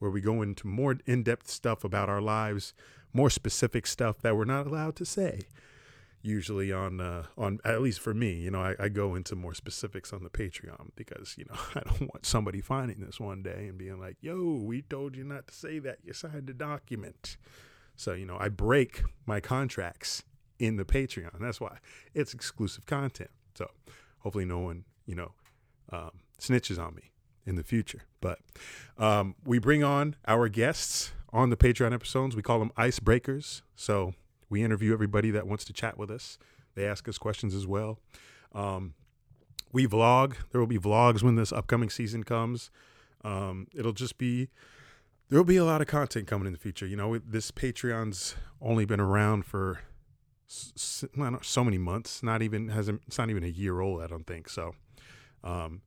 where 0.00 0.10
we 0.10 0.20
go 0.20 0.42
into 0.42 0.66
more 0.66 0.98
in-depth 1.06 1.48
stuff 1.48 1.82
about 1.82 2.10
our 2.10 2.20
lives, 2.20 2.74
more 3.14 3.30
specific 3.30 3.86
stuff 3.86 4.18
that 4.20 4.36
we're 4.36 4.44
not 4.44 4.66
allowed 4.66 4.96
to 4.96 5.06
say. 5.06 5.44
Usually 6.22 6.72
on 6.72 7.00
uh, 7.00 7.24
on 7.38 7.60
at 7.64 7.80
least 7.80 8.00
for 8.00 8.12
me, 8.12 8.34
you 8.34 8.50
know, 8.50 8.60
I, 8.60 8.74
I 8.78 8.88
go 8.88 9.14
into 9.14 9.36
more 9.36 9.54
specifics 9.54 10.12
on 10.12 10.24
the 10.24 10.30
Patreon 10.30 10.90
because 10.96 11.36
you 11.38 11.44
know 11.48 11.58
I 11.74 11.80
don't 11.80 12.02
want 12.12 12.26
somebody 12.26 12.60
finding 12.60 13.00
this 13.00 13.20
one 13.20 13.42
day 13.42 13.66
and 13.68 13.78
being 13.78 14.00
like, 14.00 14.16
"Yo, 14.20 14.60
we 14.62 14.82
told 14.82 15.16
you 15.16 15.24
not 15.24 15.46
to 15.48 15.54
say 15.54 15.78
that. 15.80 15.98
You 16.02 16.12
signed 16.12 16.50
a 16.50 16.54
document." 16.54 17.36
So 17.94 18.12
you 18.12 18.26
know, 18.26 18.36
I 18.38 18.48
break 18.48 19.02
my 19.24 19.40
contracts 19.40 20.24
in 20.58 20.76
the 20.76 20.84
Patreon. 20.84 21.38
That's 21.40 21.60
why 21.60 21.78
it's 22.14 22.34
exclusive 22.34 22.86
content. 22.86 23.30
So 23.54 23.70
hopefully, 24.18 24.44
no 24.44 24.58
one 24.58 24.84
you 25.06 25.14
know 25.14 25.32
um, 25.92 26.10
snitches 26.40 26.78
on 26.78 26.94
me 26.94 27.12
in 27.46 27.56
the 27.56 27.62
future. 27.62 28.02
But 28.20 28.40
um, 28.98 29.36
we 29.44 29.58
bring 29.58 29.84
on 29.84 30.16
our 30.26 30.48
guests 30.48 31.12
on 31.32 31.50
the 31.50 31.56
Patreon 31.56 31.92
episodes. 31.92 32.34
We 32.34 32.42
call 32.42 32.58
them 32.58 32.72
icebreakers. 32.76 33.62
So 33.74 34.14
we 34.48 34.62
interview 34.62 34.92
everybody 34.92 35.30
that 35.30 35.46
wants 35.46 35.64
to 35.66 35.72
chat 35.72 35.98
with 35.98 36.10
us. 36.10 36.38
They 36.74 36.86
ask 36.86 37.08
us 37.08 37.18
questions 37.18 37.54
as 37.54 37.66
well. 37.66 37.98
Um, 38.54 38.94
we 39.72 39.86
vlog. 39.86 40.36
There 40.50 40.60
will 40.60 40.66
be 40.68 40.78
vlogs 40.78 41.22
when 41.22 41.36
this 41.36 41.52
upcoming 41.52 41.90
season 41.90 42.24
comes. 42.24 42.70
Um, 43.24 43.66
it'll 43.74 43.92
just 43.92 44.18
be 44.18 44.48
there 45.28 45.38
will 45.38 45.44
be 45.44 45.56
a 45.56 45.64
lot 45.64 45.80
of 45.80 45.88
content 45.88 46.28
coming 46.28 46.46
in 46.46 46.52
the 46.52 46.58
future. 46.58 46.86
You 46.86 46.96
know, 46.96 47.18
this 47.18 47.50
Patreon's 47.50 48.36
only 48.60 48.84
been 48.84 49.00
around 49.00 49.44
for 49.44 49.80
s- 50.48 50.72
s- 50.76 51.04
so 51.42 51.64
many 51.64 51.78
months. 51.78 52.22
Not 52.22 52.42
even 52.42 52.68
hasn't. 52.68 53.02
It's 53.06 53.18
not 53.18 53.30
even 53.30 53.42
a 53.42 53.48
year 53.48 53.80
old. 53.80 54.02
I 54.02 54.06
don't 54.06 54.26
think 54.26 54.48
so. 54.48 54.74
Um, 55.42 55.82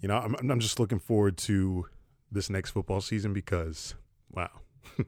you 0.00 0.08
know, 0.08 0.18
I'm, 0.18 0.34
I'm 0.50 0.60
just 0.60 0.78
looking 0.78 0.98
forward 0.98 1.36
to 1.38 1.86
this 2.30 2.50
next 2.50 2.70
football 2.70 3.00
season 3.00 3.32
because, 3.32 3.94
wow, 4.30 4.50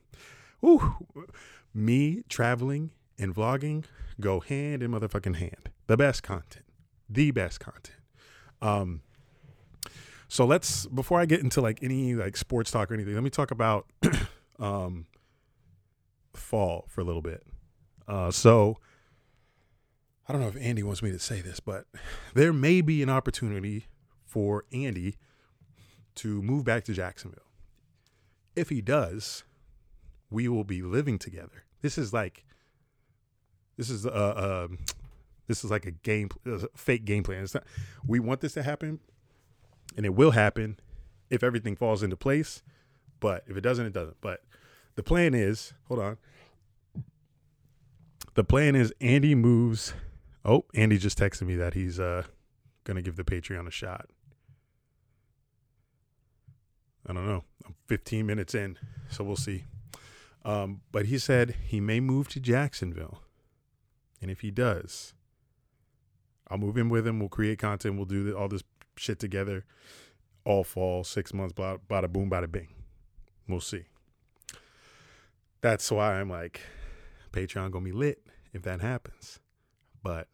Ooh, 0.65 0.97
me 1.75 2.23
traveling 2.29 2.91
and 3.19 3.35
vlogging 3.35 3.85
go 4.21 4.41
hand 4.41 4.83
in 4.83 4.91
motherfucking 4.91 5.37
hand. 5.37 5.71
The 5.87 5.97
best 5.97 6.23
content, 6.23 6.65
the 7.09 7.31
best 7.31 7.61
content. 7.61 7.99
Um, 8.63 9.03
So 10.29 10.45
let's 10.45 10.87
before 10.87 11.21
I 11.21 11.27
get 11.27 11.41
into 11.41 11.61
like 11.61 11.83
any 11.83 12.15
like 12.15 12.37
sports 12.37 12.71
talk 12.71 12.91
or 12.91 12.95
anything, 12.95 13.15
let 13.15 13.23
me 13.25 13.31
talk 13.31 13.51
about 13.51 13.87
um 14.61 15.07
fall 16.35 16.85
for 16.89 17.01
a 17.01 17.05
little 17.05 17.23
bit. 17.23 17.45
Uh 18.07 18.31
so 18.31 18.77
I 20.29 20.33
don't 20.33 20.41
know 20.41 20.49
if 20.49 20.57
Andy 20.57 20.85
wants 20.85 21.03
me 21.03 21.11
to 21.11 21.19
say 21.19 21.41
this, 21.41 21.59
but 21.59 21.87
there 22.35 22.53
may 22.53 22.81
be 22.81 23.03
an 23.03 23.11
opportunity 23.11 23.87
for 24.25 24.65
Andy 24.73 25.17
to 26.17 26.41
move 26.43 26.65
back 26.65 26.85
to 26.85 26.93
Jacksonville. 26.93 27.51
If 28.55 28.69
he 28.69 28.81
does, 28.81 29.43
we 30.31 30.49
will 30.49 30.65
be 30.65 30.83
living 30.83 31.19
together. 31.19 31.65
This 31.83 31.99
is 31.99 32.13
like 32.13 32.45
this 33.77 33.91
is 33.91 34.07
uh, 34.07 34.11
uh 34.11 34.69
this 35.47 35.65
is 35.65 35.71
like 35.71 35.87
a 35.87 35.91
game 35.91 36.29
a 36.47 36.69
fake 36.77 37.05
game 37.05 37.23
plan. 37.23 37.43
It's 37.43 37.55
not 37.55 37.65
we 38.07 38.21
want 38.21 38.41
this 38.41 38.55
to 38.55 38.63
happen 38.63 39.01
and 39.97 40.07
it 40.07 40.15
will 40.15 40.33
happen 40.33 40.79
if 41.31 41.43
everything 41.43 41.77
falls 41.77 42.03
into 42.03 42.17
place, 42.17 42.63
but 43.19 43.45
if 43.47 43.57
it 43.57 43.63
doesn't 43.63 43.87
it 43.87 43.93
doesn't. 43.93 44.17
But 44.21 44.43
the 44.95 45.03
plan 45.03 45.35
is, 45.35 45.73
hold 45.89 46.01
on. 46.01 46.19
The 48.35 48.45
plan 48.45 48.77
is 48.77 48.93
Andy 49.01 49.35
moves 49.35 49.93
Oh, 50.45 50.65
Andy 50.75 50.97
just 50.97 51.19
texted 51.19 51.43
me 51.43 51.57
that 51.57 51.75
he's 51.75 52.01
uh 52.01 52.25
gonna 52.85 53.03
give 53.03 53.17
the 53.17 53.25
Patreon 53.25 53.67
a 53.67 53.71
shot. 53.71 54.09
I 57.07 57.13
don't 57.13 57.27
know. 57.27 57.45
I'm 57.67 57.75
15 57.87 58.27
minutes 58.27 58.55
in, 58.55 58.79
so 59.09 59.25
we'll 59.25 59.37
see. 59.37 59.65
Um, 60.45 60.81
but 60.91 61.07
he 61.07 61.19
said 61.19 61.57
he 61.67 61.81
may 61.81 62.01
move 62.01 62.29
to 62.29 62.41
Jacksonville, 62.41 63.23
and 64.23 64.31
if 64.31 64.41
he 64.41 64.51
does, 64.51 65.15
I'll 66.49 66.59
move 66.59 66.77
in 66.77 66.89
with 66.89 67.07
him. 67.07 67.19
We'll 67.19 67.29
create 67.29 67.59
content. 67.59 67.97
We'll 67.97 68.07
do 68.07 68.37
all 68.37 68.49
this 68.49 68.65
shit 68.97 69.19
together. 69.19 69.65
All 70.45 70.65
fall, 70.65 71.05
six 71.05 71.35
months, 71.35 71.53
blah, 71.53 71.77
bada 71.77 72.11
boom, 72.11 72.31
bada 72.31 72.51
bing. 72.51 72.69
We'll 73.47 73.61
see. 73.61 73.85
That's 75.61 75.91
why 75.91 76.15
I'm 76.15 76.31
like, 76.31 76.63
Patreon 77.33 77.71
gonna 77.71 77.85
be 77.85 77.93
lit 77.93 78.27
if 78.55 78.63
that 78.63 78.81
happens 78.81 79.41
but 80.03 80.29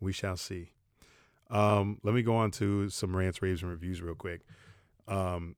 we 0.00 0.12
shall 0.12 0.36
see. 0.36 0.72
Um, 1.50 1.98
let 2.02 2.14
me 2.14 2.22
go 2.22 2.34
on 2.34 2.50
to 2.52 2.88
some 2.88 3.16
rants, 3.16 3.42
raves, 3.42 3.62
and 3.62 3.70
reviews 3.70 4.00
real 4.00 4.14
quick. 4.14 4.40
Um, 5.06 5.56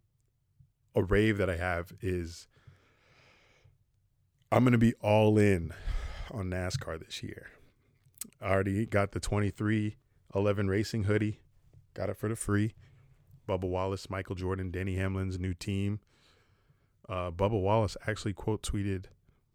a 0.95 1.03
rave 1.03 1.39
that 1.39 1.51
I 1.51 1.57
have 1.57 1.93
is 2.01 2.47
I'm 4.55 4.63
going 4.63 4.71
to 4.71 4.79
be 4.79 4.95
all 5.01 5.37
in 5.37 5.73
on 6.31 6.49
NASCAR 6.49 7.05
this 7.05 7.25
year. 7.25 7.49
I 8.41 8.53
already 8.53 8.87
got 8.87 9.11
the 9.11 9.19
23XI 9.19 10.69
Racing 10.69 11.03
hoodie, 11.05 11.41
got 11.93 12.09
it 12.09 12.17
for 12.17 12.29
the 12.29 12.37
free. 12.37 12.77
Bubba 13.49 13.65
Wallace, 13.65 14.09
Michael 14.09 14.37
Jordan, 14.37 14.71
Denny 14.71 14.95
Hamlin's 14.95 15.41
new 15.41 15.55
team. 15.55 15.99
Uh, 17.09 17.33
Bubba 17.33 17.61
Wallace 17.61 17.97
actually 18.07 18.33
quote 18.33 18.63
tweeted 18.63 19.07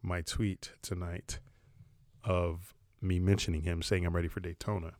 my 0.01 0.19
tweet 0.19 0.73
tonight 0.81 1.39
of 2.25 2.75
me 3.01 3.21
mentioning 3.21 3.61
him, 3.61 3.81
saying 3.81 4.05
I'm 4.05 4.13
ready 4.13 4.27
for 4.27 4.41
Daytona. 4.41 4.95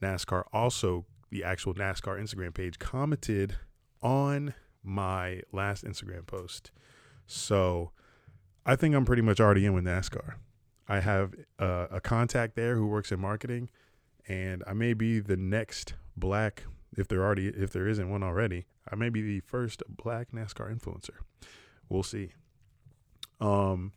NASCAR 0.00 0.44
also, 0.52 1.04
the 1.30 1.42
actual 1.42 1.74
NASCAR 1.74 2.16
Instagram 2.22 2.54
page, 2.54 2.78
commented 2.78 3.56
on 4.02 4.54
my 4.84 5.42
last 5.50 5.84
Instagram 5.84 6.28
post. 6.28 6.70
So 7.26 7.90
I 8.64 8.76
think 8.76 8.94
I'm 8.94 9.04
pretty 9.04 9.22
much 9.22 9.40
already 9.40 9.64
in 9.66 9.72
with 9.72 9.84
NASCAR. 9.84 10.34
I 10.86 11.00
have 11.00 11.34
uh, 11.58 11.86
a 11.90 12.00
contact 12.00 12.56
there 12.56 12.76
who 12.76 12.86
works 12.86 13.12
in 13.12 13.20
marketing, 13.20 13.70
and 14.28 14.62
I 14.66 14.72
may 14.72 14.92
be 14.92 15.20
the 15.20 15.36
next 15.36 15.94
black, 16.16 16.64
if 16.96 17.08
there 17.08 17.22
already 17.22 17.48
if 17.48 17.70
there 17.72 17.86
isn't 17.86 18.10
one 18.10 18.22
already, 18.22 18.66
I 18.90 18.96
may 18.96 19.08
be 19.08 19.22
the 19.22 19.40
first 19.40 19.82
black 19.88 20.32
NASCAR 20.32 20.76
influencer. 20.76 21.16
We'll 21.88 22.02
see. 22.02 22.32
Um, 23.40 23.92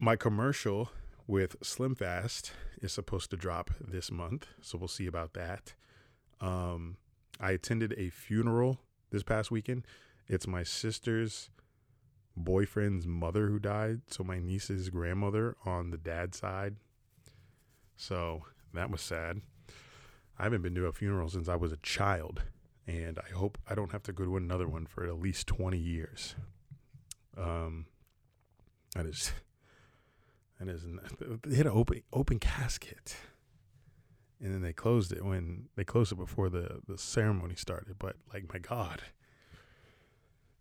my 0.00 0.16
commercial 0.16 0.90
with 1.26 1.56
Slim 1.62 1.94
Fast 1.94 2.52
is 2.82 2.92
supposed 2.92 3.30
to 3.30 3.36
drop 3.36 3.70
this 3.80 4.10
month, 4.10 4.46
so 4.60 4.78
we'll 4.78 4.88
see 4.88 5.06
about 5.06 5.34
that. 5.34 5.74
Um, 6.40 6.96
I 7.40 7.52
attended 7.52 7.94
a 7.96 8.10
funeral 8.10 8.80
this 9.10 9.22
past 9.22 9.50
weekend. 9.50 9.86
It's 10.28 10.46
my 10.46 10.62
sister's 10.62 11.50
boyfriend's 12.36 13.06
mother 13.06 13.48
who 13.48 13.58
died, 13.58 14.02
so 14.08 14.22
my 14.22 14.38
niece's 14.38 14.90
grandmother 14.90 15.56
on 15.64 15.90
the 15.90 15.96
dad 15.96 16.34
side. 16.34 16.76
So 17.96 18.44
that 18.74 18.90
was 18.90 19.00
sad. 19.00 19.40
I 20.38 20.44
haven't 20.44 20.62
been 20.62 20.74
to 20.74 20.86
a 20.86 20.92
funeral 20.92 21.30
since 21.30 21.48
I 21.48 21.56
was 21.56 21.72
a 21.72 21.78
child, 21.78 22.42
and 22.86 23.18
I 23.18 23.34
hope 23.34 23.58
I 23.68 23.74
don't 23.74 23.92
have 23.92 24.02
to 24.04 24.12
go 24.12 24.24
to 24.24 24.36
another 24.36 24.68
one 24.68 24.86
for 24.86 25.06
at 25.06 25.18
least 25.18 25.46
20 25.46 25.78
years. 25.78 26.34
Um, 27.36 27.86
that 28.94 29.06
is 29.06 29.32
and 30.58 30.70
is 30.70 30.84
they 31.44 31.56
had 31.56 31.66
an 31.66 31.72
open 31.72 32.02
open 32.12 32.38
casket, 32.38 33.16
and 34.40 34.54
then 34.54 34.62
they 34.62 34.72
closed 34.72 35.12
it 35.12 35.24
when 35.24 35.68
they 35.76 35.84
closed 35.84 36.12
it 36.12 36.16
before 36.16 36.48
the 36.48 36.80
the 36.86 36.98
ceremony 36.98 37.54
started. 37.54 37.98
But 37.98 38.16
like 38.32 38.50
my 38.52 38.58
God, 38.58 39.02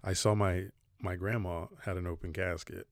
I 0.04 0.14
saw 0.14 0.36
my 0.36 0.66
my 1.02 1.16
grandma 1.16 1.66
had 1.84 1.98
an 1.98 2.08
open 2.08 2.34
casket. 2.34 2.88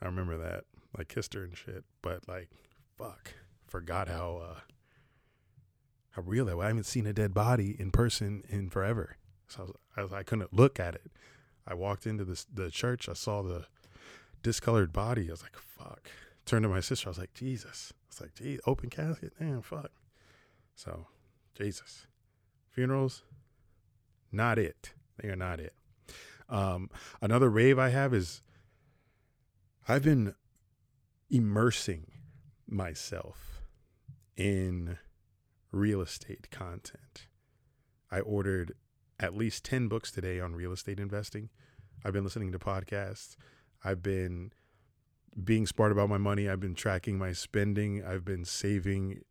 I 0.00 0.06
remember 0.06 0.36
that. 0.38 0.64
I 0.96 1.04
kissed 1.04 1.34
her 1.34 1.44
and 1.44 1.56
shit. 1.56 1.84
But 2.02 2.28
like, 2.28 2.50
fuck, 2.96 3.34
forgot 3.66 4.08
how 4.08 4.42
uh 4.44 4.60
how 6.10 6.22
real 6.22 6.46
that 6.46 6.56
was. 6.56 6.64
I 6.64 6.68
haven't 6.68 6.86
seen 6.86 7.06
a 7.06 7.12
dead 7.12 7.34
body 7.34 7.76
in 7.78 7.90
person 7.90 8.42
in 8.48 8.70
forever. 8.70 9.16
So 9.46 9.60
I, 9.60 9.64
was, 9.64 9.72
I, 9.96 10.02
was, 10.02 10.12
I 10.12 10.22
couldn't 10.22 10.52
look 10.52 10.80
at 10.80 10.94
it. 10.94 11.10
I 11.66 11.74
walked 11.74 12.06
into 12.06 12.24
the 12.24 12.70
church. 12.70 13.08
I 13.08 13.12
saw 13.12 13.42
the 13.42 13.66
discolored 14.42 14.92
body. 14.92 15.28
I 15.28 15.32
was 15.32 15.42
like, 15.42 15.56
fuck 15.56 16.08
turned 16.48 16.62
to 16.62 16.68
my 16.68 16.80
sister. 16.80 17.08
I 17.08 17.10
was 17.10 17.18
like, 17.18 17.34
Jesus. 17.34 17.92
It's 18.08 18.20
like, 18.20 18.34
gee, 18.34 18.58
open 18.66 18.90
casket? 18.90 19.34
Damn, 19.38 19.62
fuck. 19.62 19.90
So, 20.74 21.06
Jesus. 21.56 22.06
Funerals, 22.70 23.22
not 24.32 24.58
it. 24.58 24.94
They 25.18 25.28
are 25.28 25.36
not 25.36 25.60
it. 25.60 25.74
Um, 26.48 26.90
another 27.20 27.50
rave 27.50 27.78
I 27.78 27.90
have 27.90 28.14
is 28.14 28.42
I've 29.86 30.02
been 30.02 30.34
immersing 31.30 32.06
myself 32.66 33.62
in 34.36 34.98
real 35.72 36.00
estate 36.00 36.50
content. 36.50 37.26
I 38.10 38.20
ordered 38.20 38.74
at 39.20 39.36
least 39.36 39.64
10 39.64 39.88
books 39.88 40.10
today 40.10 40.40
on 40.40 40.54
real 40.54 40.72
estate 40.72 41.00
investing. 41.00 41.50
I've 42.04 42.12
been 42.12 42.24
listening 42.24 42.52
to 42.52 42.58
podcasts. 42.58 43.36
I've 43.84 44.02
been 44.02 44.52
being 45.42 45.66
smart 45.66 45.92
about 45.92 46.08
my 46.08 46.18
money. 46.18 46.48
I've 46.48 46.60
been 46.60 46.74
tracking 46.74 47.18
my 47.18 47.32
spending. 47.32 48.04
I've 48.04 48.24
been 48.24 48.44
saving. 48.44 49.22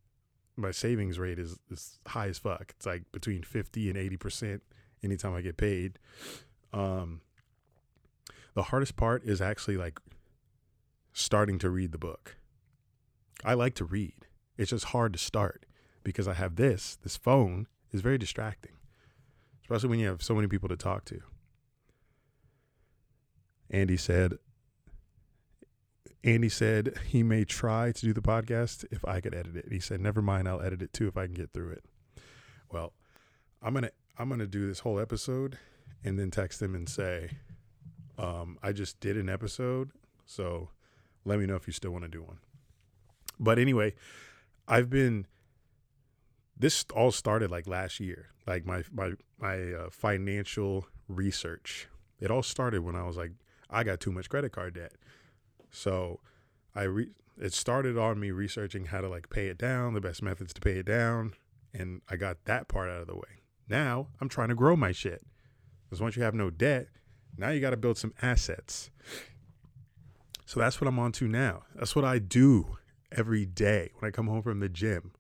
My 0.56 0.72
savings 0.72 1.20
rate 1.20 1.40
is, 1.40 1.58
is 1.70 2.00
high 2.08 2.28
as 2.28 2.40
fuck. 2.40 2.74
It's 2.76 2.86
like 2.86 3.04
between 3.12 3.44
50 3.44 3.90
and 3.90 4.20
80% 4.20 4.62
anytime 5.04 5.34
I 5.34 5.42
get 5.42 5.58
paid. 5.58 6.00
Um, 6.74 7.22
the 8.54 8.64
hardest 8.64 8.96
part 8.96 9.24
is 9.24 9.42
actually 9.42 9.78
like 9.78 10.00
starting 11.14 11.60
to 11.60 11.70
read 11.70 11.92
the 11.92 11.98
book. 11.98 12.38
I 13.44 13.54
like 13.54 13.76
to 13.76 13.86
read. 13.86 14.14
It's 14.58 14.72
just 14.72 14.86
hard 14.86 15.14
to 15.14 15.20
start 15.20 15.66
because 16.04 16.28
I 16.28 16.34
have 16.34 16.56
this. 16.56 16.98
This 17.04 17.18
phone 17.18 17.68
is 17.92 18.02
very 18.02 18.18
distracting, 18.18 18.74
especially 19.62 19.90
when 19.90 20.00
you 20.00 20.08
have 20.08 20.24
so 20.24 20.34
many 20.34 20.48
people 20.48 20.70
to 20.70 20.76
talk 20.76 21.06
to. 21.06 21.22
Andy 23.70 23.98
said, 23.98 24.40
Andy 26.24 26.50
said 26.50 26.98
he 27.06 27.24
may 27.24 27.46
try 27.46 27.92
to 27.92 28.02
do 28.02 28.14
the 28.14 28.22
podcast 28.22 28.86
if 28.92 29.06
I 29.06 29.22
could 29.22 29.36
edit 29.36 29.56
it. 29.56 29.72
He 29.72 29.80
said, 29.80 30.02
"Never 30.02 30.22
mind, 30.22 30.48
I'll 30.48 30.62
edit 30.62 30.82
it 30.82 30.94
too 30.94 31.08
if 31.08 31.16
I 31.18 31.26
can 31.26 31.36
get 31.36 31.54
through 31.54 31.72
it." 31.72 31.86
Well, 32.72 32.94
I'm 33.62 33.74
gonna 33.74 33.92
I'm 34.18 34.30
gonna 34.30 34.48
do 34.48 34.68
this 34.68 34.80
whole 34.80 35.00
episode 35.00 35.58
and 36.04 36.18
then 36.18 36.32
text 36.32 36.60
them 36.60 36.76
and 36.76 36.88
say, 36.88 37.32
um, 38.18 38.58
"I 38.64 38.72
just 38.72 39.00
did 39.00 39.18
an 39.18 39.30
episode, 39.30 39.92
so 40.26 40.70
let 41.26 41.40
me 41.40 41.46
know 41.46 41.56
if 41.56 41.68
you 41.68 41.74
still 41.74 41.92
want 41.92 42.04
to 42.04 42.10
do 42.10 42.24
one." 42.24 42.40
But 43.40 43.60
anyway, 43.60 43.94
I've 44.68 44.90
been. 44.90 45.28
This 46.60 46.86
all 46.96 47.12
started 47.12 47.52
like 47.52 47.68
last 47.68 48.00
year, 48.00 48.30
like 48.48 48.66
my 48.66 48.84
my 48.92 49.14
my 49.38 49.74
uh, 49.74 49.90
financial 49.92 50.88
research. 51.08 51.88
It 52.20 52.32
all 52.32 52.42
started 52.42 52.84
when 52.84 52.96
I 52.96 53.04
was 53.04 53.16
like, 53.16 53.34
I 53.70 53.84
got 53.84 54.00
too 54.00 54.12
much 54.12 54.28
credit 54.28 54.52
card 54.52 54.74
debt 54.74 54.94
so 55.72 56.20
I 56.76 56.84
re- 56.84 57.12
it 57.40 57.54
started 57.54 57.98
on 57.98 58.20
me 58.20 58.32
researching 58.32 58.86
how 58.86 59.02
to 59.02 59.10
like 59.10 59.30
pay 59.30 59.48
it 59.48 59.58
down, 59.58 59.94
the 59.94 60.02
best 60.02 60.22
methods 60.22 60.54
to 60.54 60.62
pay 60.62 60.80
it 60.80 60.86
down, 60.86 61.34
and 61.74 62.02
I 62.10 62.16
got 62.16 62.46
that 62.46 62.68
part 62.68 62.90
out 62.90 63.02
of 63.02 63.08
the 63.08 63.16
way. 63.16 63.42
Now 63.70 64.08
I'm 64.20 64.30
trying 64.30 64.50
to 64.50 64.56
grow 64.56 64.76
my 64.76 64.92
shit. 64.92 65.24
Because 65.88 66.02
once 66.02 66.16
you 66.16 66.24
have 66.24 66.34
no 66.34 66.50
debt, 66.50 66.88
now 67.38 67.50
you 67.50 67.62
got 67.62 67.70
to 67.70 67.78
build 67.78 67.98
some 67.98 68.14
assets. 68.22 68.90
So 70.46 70.60
that's 70.60 70.82
what 70.82 70.88
I'm 70.88 71.00
on 71.00 71.12
to 71.14 71.28
now. 71.28 71.64
That's 71.76 71.96
what 71.96 72.06
I 72.06 72.20
do 72.20 72.78
every 73.12 73.46
day 73.46 73.92
when 74.00 74.08
I 74.08 74.12
come 74.12 74.28
home 74.28 74.42
from 74.42 74.60
the 74.60 74.70
gym. 74.70 75.12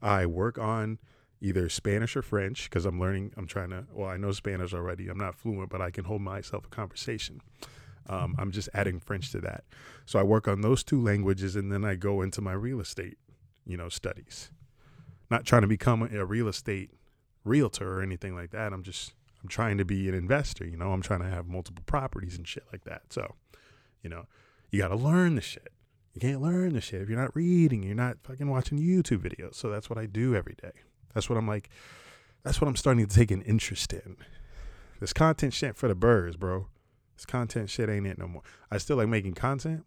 I 0.00 0.26
work 0.26 0.58
on 0.58 0.98
either 1.40 1.68
Spanish 1.68 2.16
or 2.16 2.22
French 2.22 2.68
because 2.68 2.84
I'm 2.84 3.00
learning. 3.00 3.32
I'm 3.36 3.46
trying 3.46 3.70
to. 3.70 3.86
Well, 3.92 4.08
I 4.08 4.16
know 4.16 4.32
Spanish 4.32 4.72
already. 4.72 5.08
I'm 5.08 5.18
not 5.18 5.34
fluent, 5.34 5.70
but 5.70 5.80
I 5.80 5.90
can 5.90 6.04
hold 6.04 6.22
myself 6.22 6.66
a 6.66 6.68
conversation. 6.68 7.40
Um, 8.06 8.34
I'm 8.38 8.50
just 8.50 8.68
adding 8.74 9.00
French 9.00 9.30
to 9.32 9.40
that. 9.40 9.64
So 10.04 10.18
I 10.18 10.22
work 10.22 10.46
on 10.46 10.60
those 10.60 10.84
two 10.84 11.00
languages, 11.00 11.56
and 11.56 11.72
then 11.72 11.84
I 11.84 11.94
go 11.94 12.20
into 12.20 12.40
my 12.40 12.52
real 12.52 12.80
estate, 12.80 13.16
you 13.66 13.76
know, 13.76 13.88
studies. 13.88 14.50
Not 15.30 15.44
trying 15.46 15.62
to 15.62 15.68
become 15.68 16.02
a 16.02 16.24
real 16.24 16.48
estate 16.48 16.90
realtor 17.44 17.98
or 17.98 18.02
anything 18.02 18.34
like 18.34 18.50
that. 18.50 18.72
I'm 18.72 18.82
just 18.82 19.14
I'm 19.44 19.48
trying 19.48 19.76
to 19.76 19.84
be 19.84 20.08
an 20.08 20.14
investor. 20.14 20.66
You 20.66 20.78
know, 20.78 20.92
I'm 20.92 21.02
trying 21.02 21.20
to 21.20 21.28
have 21.28 21.46
multiple 21.46 21.84
properties 21.84 22.38
and 22.38 22.48
shit 22.48 22.64
like 22.72 22.84
that. 22.84 23.02
So, 23.10 23.34
you 24.02 24.08
know, 24.08 24.24
you 24.70 24.80
got 24.80 24.88
to 24.88 24.96
learn 24.96 25.34
the 25.34 25.42
shit. 25.42 25.68
You 26.14 26.20
can't 26.20 26.40
learn 26.40 26.72
the 26.72 26.80
shit 26.80 27.02
if 27.02 27.10
you're 27.10 27.20
not 27.20 27.36
reading. 27.36 27.82
You're 27.82 27.94
not 27.94 28.16
fucking 28.22 28.48
watching 28.48 28.78
YouTube 28.78 29.18
videos. 29.18 29.56
So 29.56 29.68
that's 29.68 29.90
what 29.90 29.98
I 29.98 30.06
do 30.06 30.34
every 30.34 30.54
day. 30.54 30.72
That's 31.12 31.28
what 31.28 31.36
I'm 31.36 31.46
like. 31.46 31.68
That's 32.42 32.58
what 32.58 32.68
I'm 32.68 32.76
starting 32.76 33.06
to 33.06 33.14
take 33.14 33.30
an 33.30 33.42
interest 33.42 33.92
in. 33.92 34.16
This 34.98 35.12
content 35.12 35.52
shit 35.52 35.76
for 35.76 35.88
the 35.88 35.94
birds, 35.94 36.36
bro. 36.36 36.68
This 37.16 37.26
content 37.26 37.68
shit 37.68 37.90
ain't 37.90 38.06
it 38.06 38.16
no 38.18 38.26
more. 38.26 38.42
I 38.70 38.78
still 38.78 38.96
like 38.96 39.08
making 39.08 39.34
content, 39.34 39.84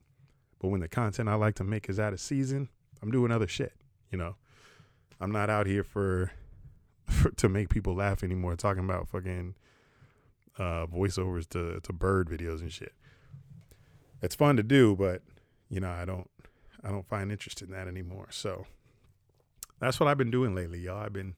but 0.60 0.68
when 0.68 0.82
the 0.82 0.88
content 0.88 1.30
I 1.30 1.36
like 1.36 1.56
to 1.56 1.64
make 1.64 1.90
is 1.90 2.00
out 2.00 2.14
of 2.14 2.20
season, 2.20 2.70
I'm 3.02 3.10
doing 3.10 3.32
other 3.32 3.48
shit. 3.48 3.74
You 4.12 4.20
know, 4.20 4.36
I'm 5.20 5.32
not 5.32 5.50
out 5.50 5.66
here 5.66 5.84
for, 5.84 6.32
for 7.08 7.30
to 7.38 7.50
make 7.50 7.70
people 7.70 7.96
laugh 7.96 8.24
anymore. 8.24 8.56
Talking 8.56 8.84
about 8.84 9.10
fucking 9.10 9.56
uh, 10.58 10.88
voiceovers 10.88 11.48
to 11.50 11.80
to 11.82 11.94
bird 11.94 12.30
videos 12.30 12.62
and 12.62 12.72
shit. 12.72 12.94
It's 14.22 14.36
fun 14.36 14.58
to 14.58 14.64
do, 14.64 14.96
but 14.96 15.22
you 15.70 15.80
know, 15.80 15.90
I 15.90 16.06
don't 16.06 16.30
I 16.84 16.90
don't 16.90 17.08
find 17.08 17.32
interest 17.32 17.62
in 17.62 17.72
that 17.72 17.88
anymore. 17.88 18.28
So 18.32 18.66
that's 19.80 20.00
what 20.00 20.08
I've 20.08 20.18
been 20.18 20.32
doing 20.32 20.56
lately, 20.56 20.80
y'all. 20.80 21.04
I've 21.04 21.14
been 21.14 21.36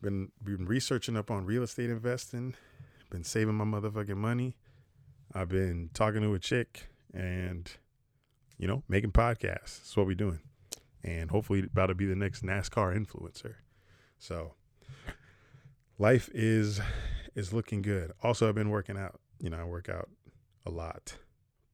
been 0.00 0.30
been 0.42 0.66
researching 0.66 1.16
up 1.16 1.30
on 1.30 1.46
real 1.46 1.62
estate 1.62 1.90
investing, 1.90 2.54
been 3.10 3.24
saving 3.24 3.54
my 3.54 3.64
motherfucking 3.64 4.16
money. 4.16 4.56
I've 5.34 5.48
been 5.48 5.90
talking 5.92 6.22
to 6.22 6.34
a 6.34 6.38
chick 6.38 6.88
and 7.12 7.70
you 8.58 8.66
know, 8.66 8.82
making 8.88 9.12
podcasts. 9.12 9.78
That's 9.80 9.96
what 9.96 10.06
we're 10.06 10.14
doing. 10.14 10.40
And 11.04 11.30
hopefully 11.30 11.60
about 11.60 11.86
to 11.86 11.94
be 11.94 12.06
the 12.06 12.16
next 12.16 12.42
NASCAR 12.42 12.96
influencer. 12.96 13.54
So 14.18 14.54
life 15.98 16.28
is 16.32 16.80
is 17.34 17.52
looking 17.52 17.82
good. 17.82 18.12
Also 18.22 18.48
I've 18.48 18.54
been 18.54 18.70
working 18.70 18.96
out. 18.96 19.20
You 19.40 19.50
know, 19.50 19.58
I 19.58 19.64
work 19.64 19.88
out 19.88 20.08
a 20.64 20.70
lot, 20.70 21.16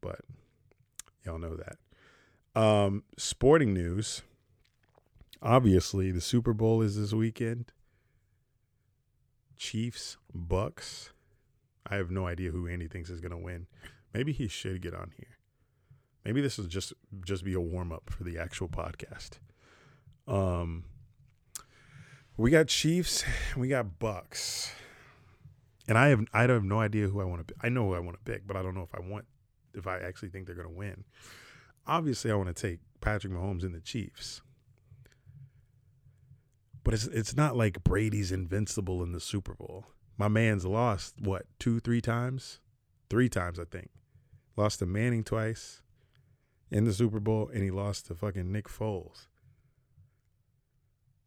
but 0.00 0.20
y'all 1.24 1.38
know 1.38 1.56
that. 1.56 2.60
Um 2.60 3.04
sporting 3.16 3.72
news. 3.72 4.22
Obviously, 5.40 6.12
the 6.12 6.20
Super 6.20 6.52
Bowl 6.52 6.82
is 6.82 6.96
this 6.96 7.12
weekend. 7.12 7.72
Chiefs, 9.56 10.16
Bucks. 10.32 11.10
I 11.86 11.96
have 11.96 12.10
no 12.10 12.26
idea 12.26 12.50
who 12.50 12.68
Andy 12.68 12.86
thinks 12.86 13.10
is 13.10 13.20
going 13.20 13.32
to 13.32 13.38
win. 13.38 13.66
Maybe 14.14 14.32
he 14.32 14.46
should 14.46 14.82
get 14.82 14.94
on 14.94 15.12
here. 15.16 15.38
Maybe 16.24 16.40
this 16.40 16.58
is 16.58 16.66
just 16.66 16.92
just 17.24 17.44
be 17.44 17.54
a 17.54 17.60
warm 17.60 17.90
up 17.92 18.10
for 18.10 18.24
the 18.24 18.38
actual 18.38 18.68
podcast. 18.68 19.38
Um, 20.28 20.84
we 22.42 22.50
got 22.50 22.66
Chiefs, 22.66 23.22
we 23.56 23.68
got 23.68 24.00
Bucks, 24.00 24.72
and 25.86 25.96
I 25.96 26.08
have 26.08 26.24
I 26.32 26.42
have 26.42 26.64
no 26.64 26.80
idea 26.80 27.06
who 27.06 27.20
I 27.20 27.24
want 27.24 27.46
to. 27.46 27.54
I 27.62 27.68
know 27.68 27.86
who 27.86 27.94
I 27.94 28.00
want 28.00 28.16
to 28.16 28.32
pick, 28.32 28.48
but 28.48 28.56
I 28.56 28.62
don't 28.62 28.74
know 28.74 28.82
if 28.82 28.92
I 28.94 29.00
want 29.00 29.26
if 29.74 29.86
I 29.86 29.98
actually 29.98 30.30
think 30.30 30.46
they're 30.46 30.56
going 30.56 30.68
to 30.68 30.74
win. 30.74 31.04
Obviously, 31.86 32.32
I 32.32 32.34
want 32.34 32.54
to 32.54 32.68
take 32.68 32.80
Patrick 33.00 33.32
Mahomes 33.32 33.62
and 33.62 33.72
the 33.72 33.80
Chiefs, 33.80 34.42
but 36.82 36.94
it's 36.94 37.06
it's 37.06 37.36
not 37.36 37.56
like 37.56 37.84
Brady's 37.84 38.32
invincible 38.32 39.04
in 39.04 39.12
the 39.12 39.20
Super 39.20 39.54
Bowl. 39.54 39.86
My 40.18 40.28
man's 40.28 40.66
lost 40.66 41.20
what 41.20 41.46
two, 41.60 41.78
three 41.78 42.00
times, 42.00 42.58
three 43.08 43.28
times 43.28 43.60
I 43.60 43.64
think. 43.64 43.90
Lost 44.56 44.80
to 44.80 44.86
Manning 44.86 45.22
twice 45.22 45.80
in 46.72 46.84
the 46.84 46.92
Super 46.92 47.20
Bowl, 47.20 47.48
and 47.54 47.62
he 47.62 47.70
lost 47.70 48.06
to 48.06 48.16
fucking 48.16 48.50
Nick 48.50 48.66
Foles. 48.66 49.28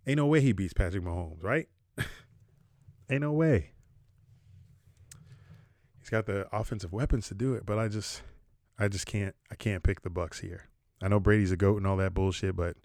Ain't 0.08 0.18
no 0.18 0.28
way 0.28 0.42
he 0.42 0.52
beats 0.52 0.74
Patrick 0.74 1.04
Mahomes, 1.04 1.44
right? 1.44 1.68
Ain't 3.10 3.22
no 3.22 3.32
way. 3.32 3.72
He's 6.00 6.10
got 6.10 6.28
the 6.28 6.48
offensive 6.56 6.94
weapons 6.94 7.28
to 7.30 7.34
do 7.34 7.56
it, 7.56 7.66
but 7.66 7.80
I 7.80 7.88
just, 7.88 8.22
I 8.78 8.88
just 8.88 9.08
can't, 9.08 9.36
I 9.52 9.56
can't 9.56 9.82
pick 9.82 10.02
the 10.02 10.12
Bucks 10.12 10.40
here. 10.40 10.70
I 11.02 11.08
know 11.08 11.20
Brady's 11.20 11.52
a 11.52 11.58
goat 11.58 11.78
and 11.78 11.88
all 11.88 11.98
that 11.98 12.14
bullshit, 12.14 12.56
but 12.56 12.78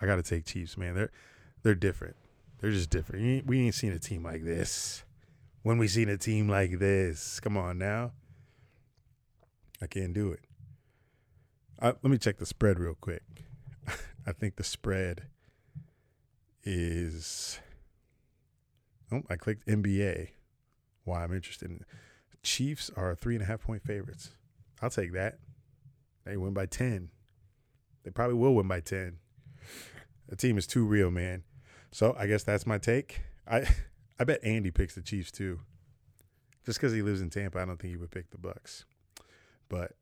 I 0.00 0.06
got 0.06 0.16
to 0.16 0.22
take 0.22 0.46
Chiefs, 0.46 0.78
man. 0.78 0.94
They're, 0.94 1.10
they're 1.62 1.74
different. 1.74 2.16
They're 2.60 2.70
just 2.70 2.88
different. 2.88 3.46
We 3.46 3.60
ain't 3.60 3.74
seen 3.74 3.92
a 3.92 3.98
team 3.98 4.24
like 4.24 4.44
this. 4.44 5.04
When 5.62 5.76
we 5.76 5.86
seen 5.88 6.08
a 6.08 6.16
team 6.16 6.48
like 6.48 6.78
this, 6.78 7.40
come 7.40 7.58
on 7.58 7.76
now. 7.76 8.12
I 9.82 9.86
can't 9.86 10.14
do 10.14 10.32
it. 10.32 10.40
I, 11.80 11.88
let 11.88 12.04
me 12.04 12.16
check 12.16 12.38
the 12.38 12.46
spread 12.46 12.78
real 12.78 12.96
quick. 12.98 13.22
I 14.26 14.32
think 14.32 14.56
the 14.56 14.64
spread 14.64 15.26
is. 16.64 17.60
Oh, 19.12 19.22
I 19.28 19.36
clicked 19.36 19.66
NBA. 19.66 20.30
Why 21.04 21.22
I'm 21.22 21.34
interested 21.34 21.70
in. 21.70 21.84
Chiefs 22.42 22.90
are 22.96 23.14
three 23.14 23.34
and 23.34 23.42
a 23.42 23.46
half 23.46 23.62
point 23.62 23.82
favorites. 23.82 24.30
I'll 24.82 24.90
take 24.90 25.12
that. 25.12 25.38
They 26.24 26.36
win 26.36 26.52
by 26.52 26.66
ten. 26.66 27.10
They 28.02 28.10
probably 28.10 28.36
will 28.36 28.54
win 28.54 28.68
by 28.68 28.80
ten. 28.80 29.18
The 30.28 30.36
team 30.36 30.58
is 30.58 30.66
too 30.66 30.84
real, 30.84 31.10
man. 31.10 31.44
So 31.90 32.14
I 32.18 32.26
guess 32.26 32.42
that's 32.42 32.66
my 32.66 32.78
take. 32.78 33.22
I 33.46 33.66
I 34.18 34.24
bet 34.24 34.44
Andy 34.44 34.70
picks 34.70 34.94
the 34.94 35.02
Chiefs 35.02 35.30
too. 35.30 35.60
Just 36.64 36.78
because 36.78 36.92
he 36.92 37.02
lives 37.02 37.20
in 37.20 37.30
Tampa, 37.30 37.60
I 37.60 37.64
don't 37.64 37.78
think 37.78 37.92
he 37.92 37.96
would 37.96 38.10
pick 38.10 38.30
the 38.30 38.38
Bucks. 38.38 38.84
But 39.68 39.92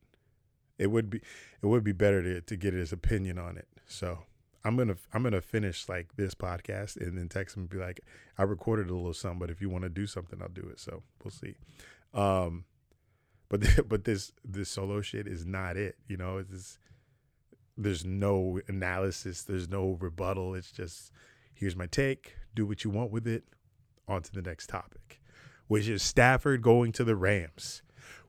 it 0.79 0.89
would 0.91 1.11
be 1.11 1.19
it 1.63 1.67
would 1.67 1.85
be 1.85 1.93
better 1.93 2.23
to 2.23 2.41
to 2.41 2.57
get 2.57 2.75
his 2.75 2.93
opinion 2.93 3.39
on 3.39 3.57
it. 3.57 3.69
So 3.87 4.21
I'm 4.65 4.77
gonna 4.77 4.97
I'm 5.13 5.23
gonna 5.23 5.41
finish 5.41 5.89
like 5.89 6.17
this 6.17 6.35
podcast 6.35 6.97
and 6.97 7.19
then 7.19 7.29
text 7.29 7.57
him 7.57 7.63
and 7.63 7.71
be 7.71 7.79
like, 7.79 8.01
I 8.39 8.45
recorded 8.45 8.89
a 8.91 8.95
little 8.95 9.13
something, 9.13 9.39
but 9.39 9.51
if 9.51 9.61
you 9.61 9.69
want 9.69 9.85
to 9.85 9.91
do 9.91 10.07
something, 10.07 10.41
I'll 10.41 10.49
do 10.49 10.69
it. 10.71 10.81
So 10.81 11.03
we'll 11.23 11.31
see. 11.31 11.55
Um, 12.15 12.65
but 13.49 13.63
but 13.89 14.05
this 14.05 14.33
this 14.45 14.69
solo 14.69 15.01
shit 15.01 15.27
is 15.27 15.45
not 15.45 15.77
it. 15.77 15.97
You 16.07 16.17
know, 16.17 16.39
it's 16.39 16.79
there's 17.77 18.05
no 18.05 18.61
analysis, 18.69 19.43
there's 19.43 19.69
no 19.69 19.97
rebuttal. 20.01 20.55
It's 20.55 20.71
just 20.71 21.13
here's 21.55 21.77
my 21.77 21.87
take. 21.87 22.37
Do 22.55 22.67
what 22.67 22.85
you 22.85 22.91
want 22.91 23.11
with 23.11 23.27
it. 23.27 23.45
On 24.09 24.21
to 24.21 24.33
the 24.33 24.43
next 24.43 24.69
topic, 24.69 25.23
which 25.69 25.89
is 25.89 26.03
Stafford 26.03 26.61
going 26.61 26.91
to 26.93 27.05
the 27.05 27.15
Rams 27.15 27.83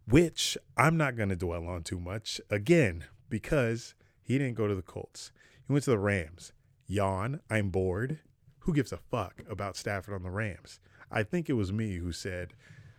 which 0.08 0.58
I'm 0.76 0.98
not 0.98 1.15
to 1.30 1.36
dwell 1.36 1.67
on 1.67 1.84
too 1.84 2.00
much 2.00 2.41
again 2.50 3.06
because 3.30 3.96
he 4.22 4.38
didn't 4.38 4.56
go 4.56 4.67
to 4.67 4.76
the 4.76 4.82
Colts. 4.82 5.32
He 5.67 5.73
went 5.73 5.86
to 5.86 5.91
the 5.91 5.99
Rams. 5.99 6.52
Yawn, 6.88 7.39
I'm 7.49 7.69
bored. 7.69 8.19
Who 8.60 8.73
gives 8.73 8.91
a 8.91 8.97
fuck 8.97 9.41
about 9.49 9.78
Stafford 9.78 10.13
on 10.13 10.23
the 10.23 10.30
Rams? 10.30 10.80
I 11.12 11.23
think 11.23 11.49
it 11.49 11.54
was 11.54 11.71
me 11.71 11.97
who 11.97 12.12
said, 12.12 12.54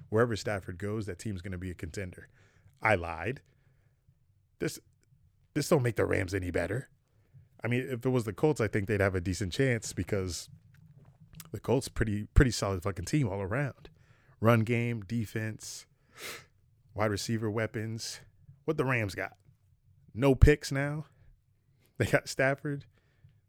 wherever 0.09 0.37
Stafford 0.37 0.79
goes, 0.79 1.07
that 1.07 1.19
team's 1.19 1.43
going 1.43 1.53
to 1.53 1.59
be 1.59 1.71
a 1.71 1.75
contender. 1.75 2.29
I 2.83 2.95
lied. 2.95 3.41
This 4.59 4.79
this 5.55 5.69
don't 5.69 5.83
make 5.83 5.97
the 5.97 6.05
Rams 6.05 6.35
any 6.35 6.51
better. 6.51 6.89
I 7.63 7.69
mean, 7.69 7.87
if 7.89 8.05
it 8.05 8.11
was 8.11 8.25
the 8.25 8.33
Colts, 8.33 8.61
I 8.61 8.69
think 8.69 8.87
they'd 8.87 9.01
have 9.01 9.15
a 9.15 9.21
decent 9.21 9.53
chance 9.53 9.93
because 9.93 10.49
the 11.53 11.61
Colts 11.61 11.89
pretty 11.89 12.27
pretty 12.35 12.51
solid 12.51 12.83
fucking 12.83 13.07
team 13.07 13.29
all 13.29 13.41
around. 13.41 13.89
Run 14.41 14.61
game, 14.61 15.03
defense, 15.03 15.87
wide 16.95 17.11
receiver 17.11 17.51
weapons. 17.51 18.21
What 18.65 18.77
the 18.77 18.85
Rams 18.85 19.15
got? 19.15 19.37
No 20.15 20.35
picks 20.35 20.71
now. 20.71 21.07
They 21.99 22.07
got 22.07 22.29
Stafford. 22.29 22.87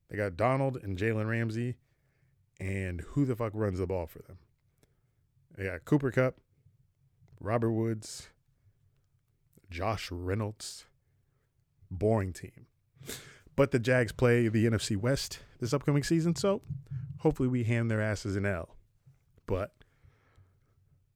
They 0.07 0.17
got 0.17 0.37
Donald 0.37 0.77
and 0.77 0.99
Jalen 0.99 1.27
Ramsey. 1.27 1.77
And 2.59 3.01
who 3.01 3.25
the 3.25 3.35
fuck 3.35 3.53
runs 3.55 3.79
the 3.79 3.87
ball 3.87 4.05
for 4.05 4.19
them? 4.19 4.37
They 5.57 5.65
got 5.65 5.83
Cooper 5.85 6.11
Kupp, 6.11 6.35
Robert 7.39 7.71
Woods, 7.71 8.29
Josh 9.69 10.09
Reynolds. 10.11 10.85
Boring 11.89 12.33
team. 12.33 12.67
But 13.55 13.71
the 13.71 13.79
Jags 13.79 14.11
play 14.11 14.47
the 14.47 14.65
NFC 14.65 14.97
West 14.97 15.39
this 15.59 15.73
upcoming 15.73 16.03
season, 16.03 16.35
so 16.35 16.61
hopefully 17.19 17.47
we 17.47 17.63
hand 17.63 17.89
their 17.89 18.01
asses 18.01 18.35
an 18.35 18.45
L. 18.45 18.75
But 19.45 19.71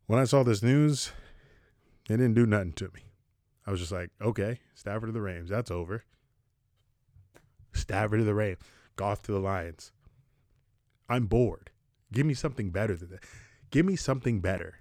when 0.05 0.19
I 0.19 0.23
saw 0.23 0.43
this 0.43 0.63
news, 0.63 1.11
it 2.09 2.17
didn't 2.17 2.35
do 2.35 2.45
nothing 2.45 2.73
to 2.73 2.85
me. 2.93 3.11
I 3.67 3.71
was 3.71 3.79
just 3.79 3.91
like, 3.91 4.11
okay, 4.21 4.59
Stafford 4.73 5.09
to 5.09 5.11
the 5.11 5.21
Rams. 5.21 5.49
That's 5.49 5.69
over. 5.71 6.03
Stafford 7.73 8.19
to 8.19 8.23
the 8.23 8.33
Rams. 8.33 8.59
Goff 8.95 9.21
to 9.23 9.31
the 9.31 9.39
Lions. 9.39 9.91
I'm 11.07 11.25
bored. 11.25 11.71
Give 12.11 12.25
me 12.25 12.33
something 12.33 12.69
better 12.69 12.95
than 12.95 13.09
that. 13.11 13.23
Give 13.71 13.85
me 13.85 13.95
something 13.95 14.41
better. 14.41 14.79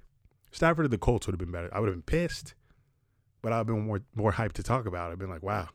Stafford 0.51 0.85
to 0.85 0.89
the 0.89 0.99
Colts 0.99 1.27
would 1.27 1.35
have 1.35 1.39
been 1.39 1.53
better. 1.53 1.69
I 1.73 1.81
would 1.81 1.89
have 1.89 1.95
been 1.95 2.03
pissed, 2.03 2.55
but 3.43 3.53
I've 3.53 3.67
been 3.67 3.87
more 3.87 4.01
more 4.15 4.33
hyped 4.33 4.55
to 4.55 4.63
talk 4.63 4.87
about. 4.87 5.13
I've 5.13 5.19
been 5.19 5.31
like, 5.31 5.43
wow. 5.43 5.69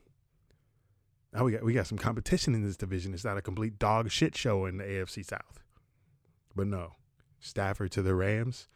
Now 1.34 1.44
we 1.44 1.52
got 1.52 1.64
we 1.64 1.74
got 1.74 1.88
some 1.88 1.98
competition 1.98 2.54
in 2.54 2.64
this 2.64 2.78
division. 2.78 3.14
It's 3.14 3.26
not 3.26 3.38
a 3.38 3.42
complete 3.42 3.80
dog 3.80 4.12
shit 4.12 4.36
show 4.36 4.66
in 4.66 4.78
the 4.78 4.84
AFC 4.84 5.26
South. 5.26 5.64
But 6.56 6.68
no, 6.68 6.94
Stafford 7.40 7.92
to 7.94 8.02
the 8.02 8.16
Rams. 8.16 8.68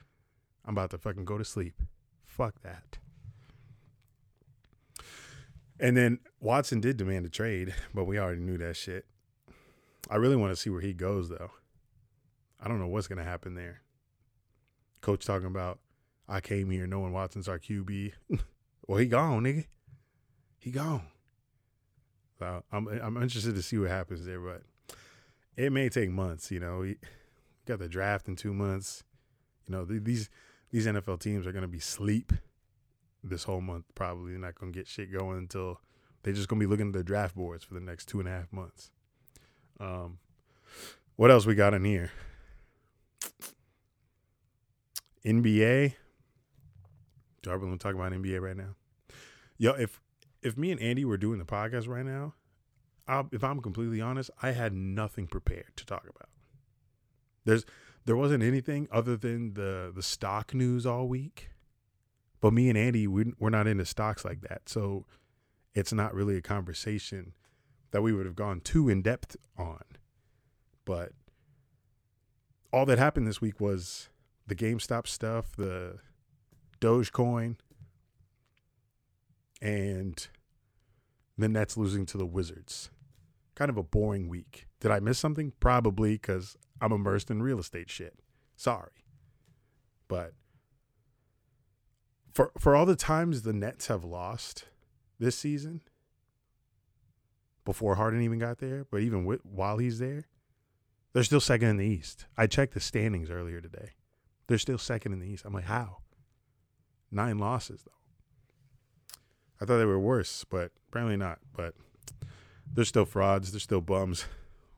I'm 0.66 0.74
about 0.74 0.92
to 0.92 0.98
fucking 0.98 1.26
go 1.26 1.38
to 1.38 1.46
sleep. 1.46 1.76
Fuck 2.26 2.62
that. 2.62 2.98
And 5.80 5.96
then 5.96 6.20
Watson 6.40 6.80
did 6.80 6.98
demand 6.98 7.26
a 7.26 7.30
trade, 7.30 7.74
but 7.94 8.06
we 8.06 8.18
already 8.18 8.42
knew 8.42 8.58
that 8.58 8.76
shit. 8.76 9.06
I 10.10 10.16
really 10.16 10.36
want 10.36 10.52
to 10.52 10.56
see 10.56 10.70
where 10.70 10.82
he 10.82 10.94
goes, 10.94 11.30
though. 11.30 11.52
I 12.60 12.68
don't 12.68 12.80
know 12.80 12.88
what's 12.88 13.08
going 13.08 13.20
to 13.20 13.24
happen 13.24 13.56
there. 13.56 13.82
Coach 15.02 15.26
talking 15.26 15.48
about, 15.48 15.80
I 16.28 16.40
came 16.40 16.72
here 16.72 16.88
knowing 16.88 17.14
Watson's 17.14 17.48
our 17.48 17.60
QB. 17.60 18.14
well, 18.88 18.98
he 18.98 19.06
gone, 19.06 19.44
nigga. 19.44 19.66
He 20.58 20.72
gone. 20.72 21.04
So 22.40 22.64
I'm 22.72 22.88
I'm 22.88 23.18
interested 23.18 23.56
to 23.56 23.62
see 23.62 23.78
what 23.78 23.90
happens 23.90 24.26
there, 24.26 24.40
but 24.40 24.62
it 25.56 25.72
may 25.72 25.90
take 25.90 26.10
months. 26.10 26.52
You 26.52 26.60
know, 26.60 26.80
we 26.80 26.98
got 27.66 27.80
the 27.80 27.88
draft 27.88 28.28
in 28.28 28.36
two 28.36 28.54
months. 28.54 29.04
You 29.68 29.76
know, 29.76 29.86
these 29.86 30.30
these 30.72 30.86
NFL 30.86 31.20
teams 31.20 31.48
are 31.48 31.52
going 31.52 31.64
to 31.64 31.68
be 31.68 31.80
sleep 31.80 32.34
this 33.30 33.44
whole 33.44 33.62
month. 33.62 33.86
Probably 33.96 34.34
not 34.34 34.56
to 34.60 34.72
get 34.72 34.88
shit 34.88 35.12
going 35.12 35.38
until 35.38 35.82
they're 36.24 36.34
just 36.34 36.50
to 36.60 36.66
be 36.66 36.70
looking 36.70 36.88
at 36.88 36.94
the 36.94 37.04
draft 37.04 37.36
boards 37.36 37.64
for 37.64 37.74
the 37.74 37.80
next 37.80 38.08
two 38.08 38.20
and 38.20 38.28
a 38.28 38.32
half 38.32 38.52
months. 38.52 38.92
Um, 39.80 40.20
what 41.16 41.32
else 41.32 41.46
we 41.46 41.56
got 41.56 41.74
in 41.74 41.84
here? 41.84 42.12
NBA. 45.26 45.96
Do 47.42 47.52
I 47.52 47.54
really 47.54 47.78
talk 47.78 47.94
about 47.94 48.12
NBA 48.12 48.42
right 48.42 48.58
now? 48.58 48.76
Yo, 49.58 49.74
if 49.74 50.02
if 50.42 50.58
me 50.58 50.72
and 50.72 50.82
Andy 50.82 51.06
were 51.06 51.18
doing 51.18 51.40
the 51.40 51.46
podcast 51.46 51.88
right 51.88 52.06
now, 52.06 52.34
I'll, 53.08 53.28
if 53.32 53.44
I'm 53.44 53.62
completely 53.62 54.02
honest, 54.02 54.30
I 54.42 54.52
had 54.52 54.74
nothing 54.74 55.28
prepared 55.28 55.76
to 55.78 55.86
talk 55.86 56.04
about. 56.04 56.30
There's 57.46 57.66
there 58.06 58.16
wasn't 58.16 58.44
anything 58.44 58.88
other 58.92 59.18
than 59.18 59.54
the 59.54 59.92
the 59.94 60.04
stock 60.04 60.54
news 60.54 60.86
all 60.86 61.08
week. 61.08 61.50
But 62.40 62.54
me 62.54 62.70
and 62.70 62.78
Andy, 62.78 63.08
we, 63.08 63.34
we're 63.40 63.50
not 63.50 63.68
into 63.68 63.86
stocks 63.86 64.24
like 64.24 64.42
that, 64.42 64.70
so 64.70 65.06
it's 65.74 65.94
not 65.94 66.14
really 66.14 66.38
a 66.38 66.42
conversation 66.42 67.34
that 67.92 68.02
we 68.02 68.14
would 68.14 68.26
have 68.26 68.36
gone 68.36 68.60
too 68.62 68.90
in 68.90 69.02
depth 69.02 69.36
on. 69.58 69.84
But 70.86 71.14
all 72.72 72.86
that 72.86 73.00
happened 73.00 73.28
this 73.28 73.42
week 73.42 73.60
was 73.60 74.10
the 74.46 74.56
GameStop 74.56 75.08
stuff, 75.08 75.56
the 75.56 75.98
Dogecoin, 76.80 77.58
and 79.62 80.28
the 81.38 81.50
Nets 81.50 81.78
losing 81.78 82.06
to 82.08 82.18
the 82.18 82.26
Wizards. 82.26 82.90
Kind 83.56 83.70
of 83.70 83.78
a 83.78 83.84
boring 83.84 84.30
week. 84.30 84.68
Did 84.80 84.92
I 84.92 85.00
miss 85.00 85.18
something? 85.18 85.54
Probably 85.60 86.14
because 86.14 86.56
I'm 86.80 86.92
immersed 86.92 87.32
in 87.32 87.42
real 87.42 87.60
estate 87.60 87.90
shit. 87.90 88.20
Sorry. 88.56 88.92
But 90.08 90.34
for 92.38 92.52
for 92.56 92.76
all 92.76 92.86
the 92.86 92.96
times 92.96 93.42
the 93.42 93.52
Nets 93.52 93.88
have 93.88 94.04
lost 94.04 94.66
this 95.18 95.36
season 95.36 95.82
before 97.66 97.96
Harden 97.96 98.22
even 98.22 98.38
got 98.38 98.60
there, 98.60 98.86
but 98.92 99.02
even 99.02 99.26
with, 99.26 99.44
while 99.44 99.80
he's 99.80 99.98
there, 99.98 100.28
they're 101.14 101.24
still 101.24 101.40
second 101.42 101.70
in 101.70 101.78
the 101.78 101.86
East. 101.86 102.28
I 102.38 102.46
checked 102.46 102.76
the 102.76 102.80
standings 102.80 103.32
earlier 103.32 103.60
today. 103.60 103.94
They're 104.46 104.60
still 104.60 104.78
second 104.78 105.14
in 105.14 105.20
the 105.20 105.26
East. 105.26 105.46
I'm 105.46 105.54
like, 105.54 105.64
how? 105.64 105.98
Nine 107.10 107.40
losses 107.40 107.82
though. 107.84 109.18
I 109.60 109.66
thought 109.66 109.80
they 109.80 109.86
were 109.86 110.00
worse, 110.00 110.46
but 110.48 110.70
apparently 110.90 111.18
not. 111.18 111.40
But 111.56 111.74
they're 112.72 112.86
still 112.86 113.06
frauds. 113.06 113.52
They're 113.52 113.60
still 113.60 113.82
bums. 113.82 114.26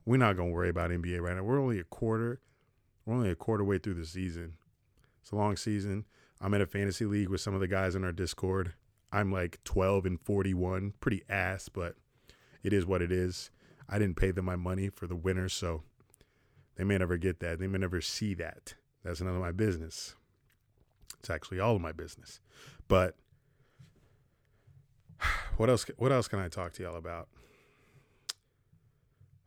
We're 0.05 0.15
not 0.15 0.37
gonna 0.37 0.51
worry 0.51 0.69
about 0.69 0.91
NBA 0.91 1.19
right 1.19 1.35
now. 1.35 1.43
We're 1.43 1.59
only 1.59 1.81
a 1.81 1.83
quarter. 1.83 2.39
We're 3.05 3.15
only 3.15 3.31
a 3.31 3.35
quarter 3.35 3.65
way 3.65 3.79
through 3.79 3.95
the 3.95 4.05
season. 4.05 4.53
It's 5.21 5.31
a 5.31 5.35
long 5.35 5.57
season. 5.57 6.05
I'm 6.41 6.53
in 6.53 6.61
a 6.61 6.65
fantasy 6.65 7.05
league 7.05 7.29
with 7.29 7.41
some 7.41 7.53
of 7.53 7.59
the 7.59 7.67
guys 7.67 7.95
in 7.95 8.03
our 8.03 8.11
Discord. 8.11 8.73
I'm 9.11 9.31
like 9.31 9.59
12 9.63 10.05
and 10.05 10.21
41, 10.21 10.93
pretty 10.99 11.23
ass, 11.27 11.69
but 11.69 11.95
it 12.63 12.73
is 12.73 12.85
what 12.85 13.01
it 13.01 13.11
is. 13.11 13.51
I 13.87 13.97
didn't 13.97 14.17
pay 14.17 14.31
them 14.31 14.45
my 14.45 14.55
money 14.55 14.89
for 14.89 15.07
the 15.07 15.15
winners, 15.15 15.53
so 15.53 15.83
they 16.75 16.83
may 16.83 16.97
never 16.97 17.17
get 17.17 17.39
that. 17.39 17.59
They 17.59 17.67
may 17.67 17.79
never 17.79 18.01
see 18.01 18.33
that. 18.35 18.75
That's 19.03 19.21
none 19.21 19.35
of 19.35 19.41
my 19.41 19.51
business. 19.51 20.15
It's 21.19 21.29
actually 21.29 21.59
all 21.59 21.75
of 21.75 21.81
my 21.81 21.91
business. 21.91 22.39
But 22.87 23.15
what 25.57 25.69
else? 25.69 25.85
What 25.97 26.11
else 26.11 26.27
can 26.27 26.39
I 26.39 26.47
talk 26.47 26.73
to 26.73 26.83
y'all 26.83 26.95
about? 26.95 27.27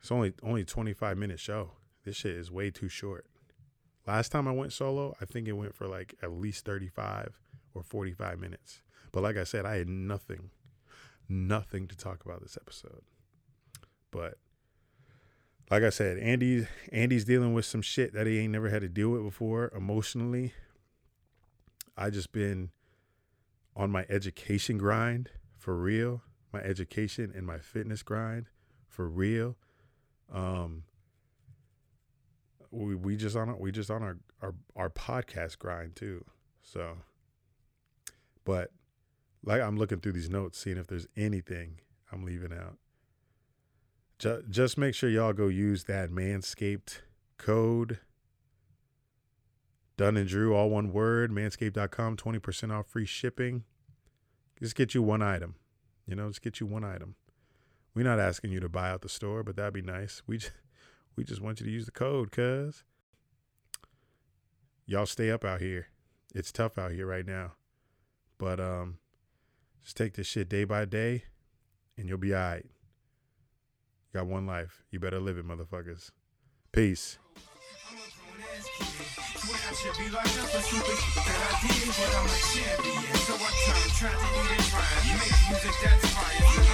It's 0.01 0.11
only 0.11 0.35
only 0.43 0.65
25 0.65 1.17
minute 1.17 1.41
show. 1.41 1.71
This 2.05 2.17
shit 2.17 2.33
is 2.33 2.51
way 2.51 2.71
too 2.71 2.89
short. 2.89 3.27
Last 4.07 4.31
time 4.31 4.49
I 4.49 4.53
went 4.53 4.73
solo, 4.73 5.15
I 5.21 5.25
think 5.25 5.47
it 5.47 5.53
went 5.53 5.75
for 5.75 5.87
like 5.87 6.15
at 6.23 6.33
least 6.33 6.65
35 6.65 7.39
or 7.75 7.83
45 7.83 8.39
minutes. 8.39 8.83
But 9.13 9.23
like 9.23 9.37
I 9.37 9.45
said, 9.45 9.65
I 9.65 9.77
had 9.77 9.89
nothing, 9.89 10.51
nothing 11.29 11.87
to 11.89 11.97
talk 11.97 12.25
about 12.25 12.43
this 12.43 12.59
episode. 12.61 13.03
But 14.11 14.39
like 15.71 15.83
I 15.83 15.91
said, 15.91 16.19
Andy 16.19 16.67
Andy's 16.91 17.25
dealing 17.25 17.55
with 17.55 17.65
some 17.65 17.83
shit 17.83 18.13
that 18.15 18.27
he 18.27 18.39
ain't 18.39 18.53
never 18.53 18.69
had 18.71 18.83
to 18.83 18.89
deal 18.89 19.11
with 19.11 19.23
before 19.23 19.73
emotionally. 19.75 20.53
I 21.97 22.11
just 22.11 22.33
been 22.33 22.71
on 23.77 23.91
my 23.91 24.05
education 24.09 24.79
grind 24.79 25.31
for 25.57 25.77
real, 25.77 26.23
my 26.53 26.61
education 26.61 27.33
and 27.35 27.47
my 27.47 27.59
fitness 27.59 28.03
grind 28.03 28.47
for 28.89 29.09
real. 29.09 29.57
Um 30.33 30.85
we 32.73 32.95
we 32.95 33.17
just 33.17 33.37
on 33.37 33.57
we 33.59 33.71
just 33.71 33.91
on 33.91 34.03
our 34.03 34.19
our 34.41 34.55
our 34.75 34.91
podcast 34.91 35.59
grind 35.59 35.95
too. 35.95 36.25
So, 36.63 36.99
but 38.45 38.71
like 39.45 39.61
I'm 39.61 39.77
looking 39.77 40.01
through 40.01 40.13
these 40.13 40.31
notes, 40.31 40.59
seeing 40.59 40.79
if 40.79 40.87
there's 40.87 41.07
anything 41.17 41.81
I'm 42.11 42.25
leaving 42.25 42.53
out. 42.53 42.79
Just 44.19 44.49
just 44.51 44.79
make 44.79 44.95
sure 44.95 45.11
y'all 45.11 45.33
go 45.33 45.49
use 45.49 45.85
that 45.85 46.11
Manscaped 46.11 47.01
code. 47.39 47.99
Dunn 49.99 50.17
and 50.17 50.29
Drew, 50.29 50.55
all 50.55 50.71
one 50.71 50.91
word, 50.91 51.31
manscaped.com, 51.31 52.17
20% 52.17 52.73
off 52.73 52.87
free 52.87 53.05
shipping. 53.05 53.65
Just 54.59 54.75
get 54.75 54.95
you 54.95 55.03
one 55.03 55.23
item. 55.23 55.57
You 56.07 56.17
know, 56.17 56.29
just 56.29 56.41
get 56.41 56.61
you 56.61 56.67
one 56.67 56.83
item. 56.83 57.15
We're 57.95 58.05
not 58.05 58.19
asking 58.19 58.53
you 58.53 58.61
to 58.61 58.71
buy 58.71 58.91
out 58.91 59.03
the 59.03 59.09
store, 59.11 59.43
but 59.43 59.55
that'd 59.57 59.75
be 59.75 59.83
nice. 59.83 60.23
We 60.27 60.39
just, 60.39 60.53
we 61.17 61.25
just 61.25 61.41
want 61.41 61.61
you 61.61 61.67
to 61.67 61.73
use 61.73 61.87
the 61.87 61.93
code, 61.93 62.33
cuz. 62.33 62.85
Y'all 64.87 65.07
stay 65.07 65.31
up 65.31 65.45
out 65.45 65.61
here. 65.61 65.87
It's 66.35 66.53
tough 66.53 66.79
out 66.79 66.93
here 66.93 67.07
right 67.07 67.27
now. 67.27 67.53
But 68.39 68.59
um 68.61 68.99
just 69.83 69.97
take 69.97 70.15
this 70.15 70.27
shit 70.27 70.49
day 70.49 70.65
by 70.65 70.85
day 70.85 71.25
and 71.97 72.09
you'll 72.09 72.19
be 72.19 72.35
all 72.35 72.41
right. 72.41 72.65
You 72.65 74.21
got 74.21 74.27
one 74.27 74.47
life. 74.47 74.83
You 74.91 74.99
better 75.01 75.21
live 75.21 75.39
it, 75.39 75.47
motherfuckers. 75.47 76.11
Peace. 76.73 77.19
I'm 77.91 77.99
a 86.69 86.72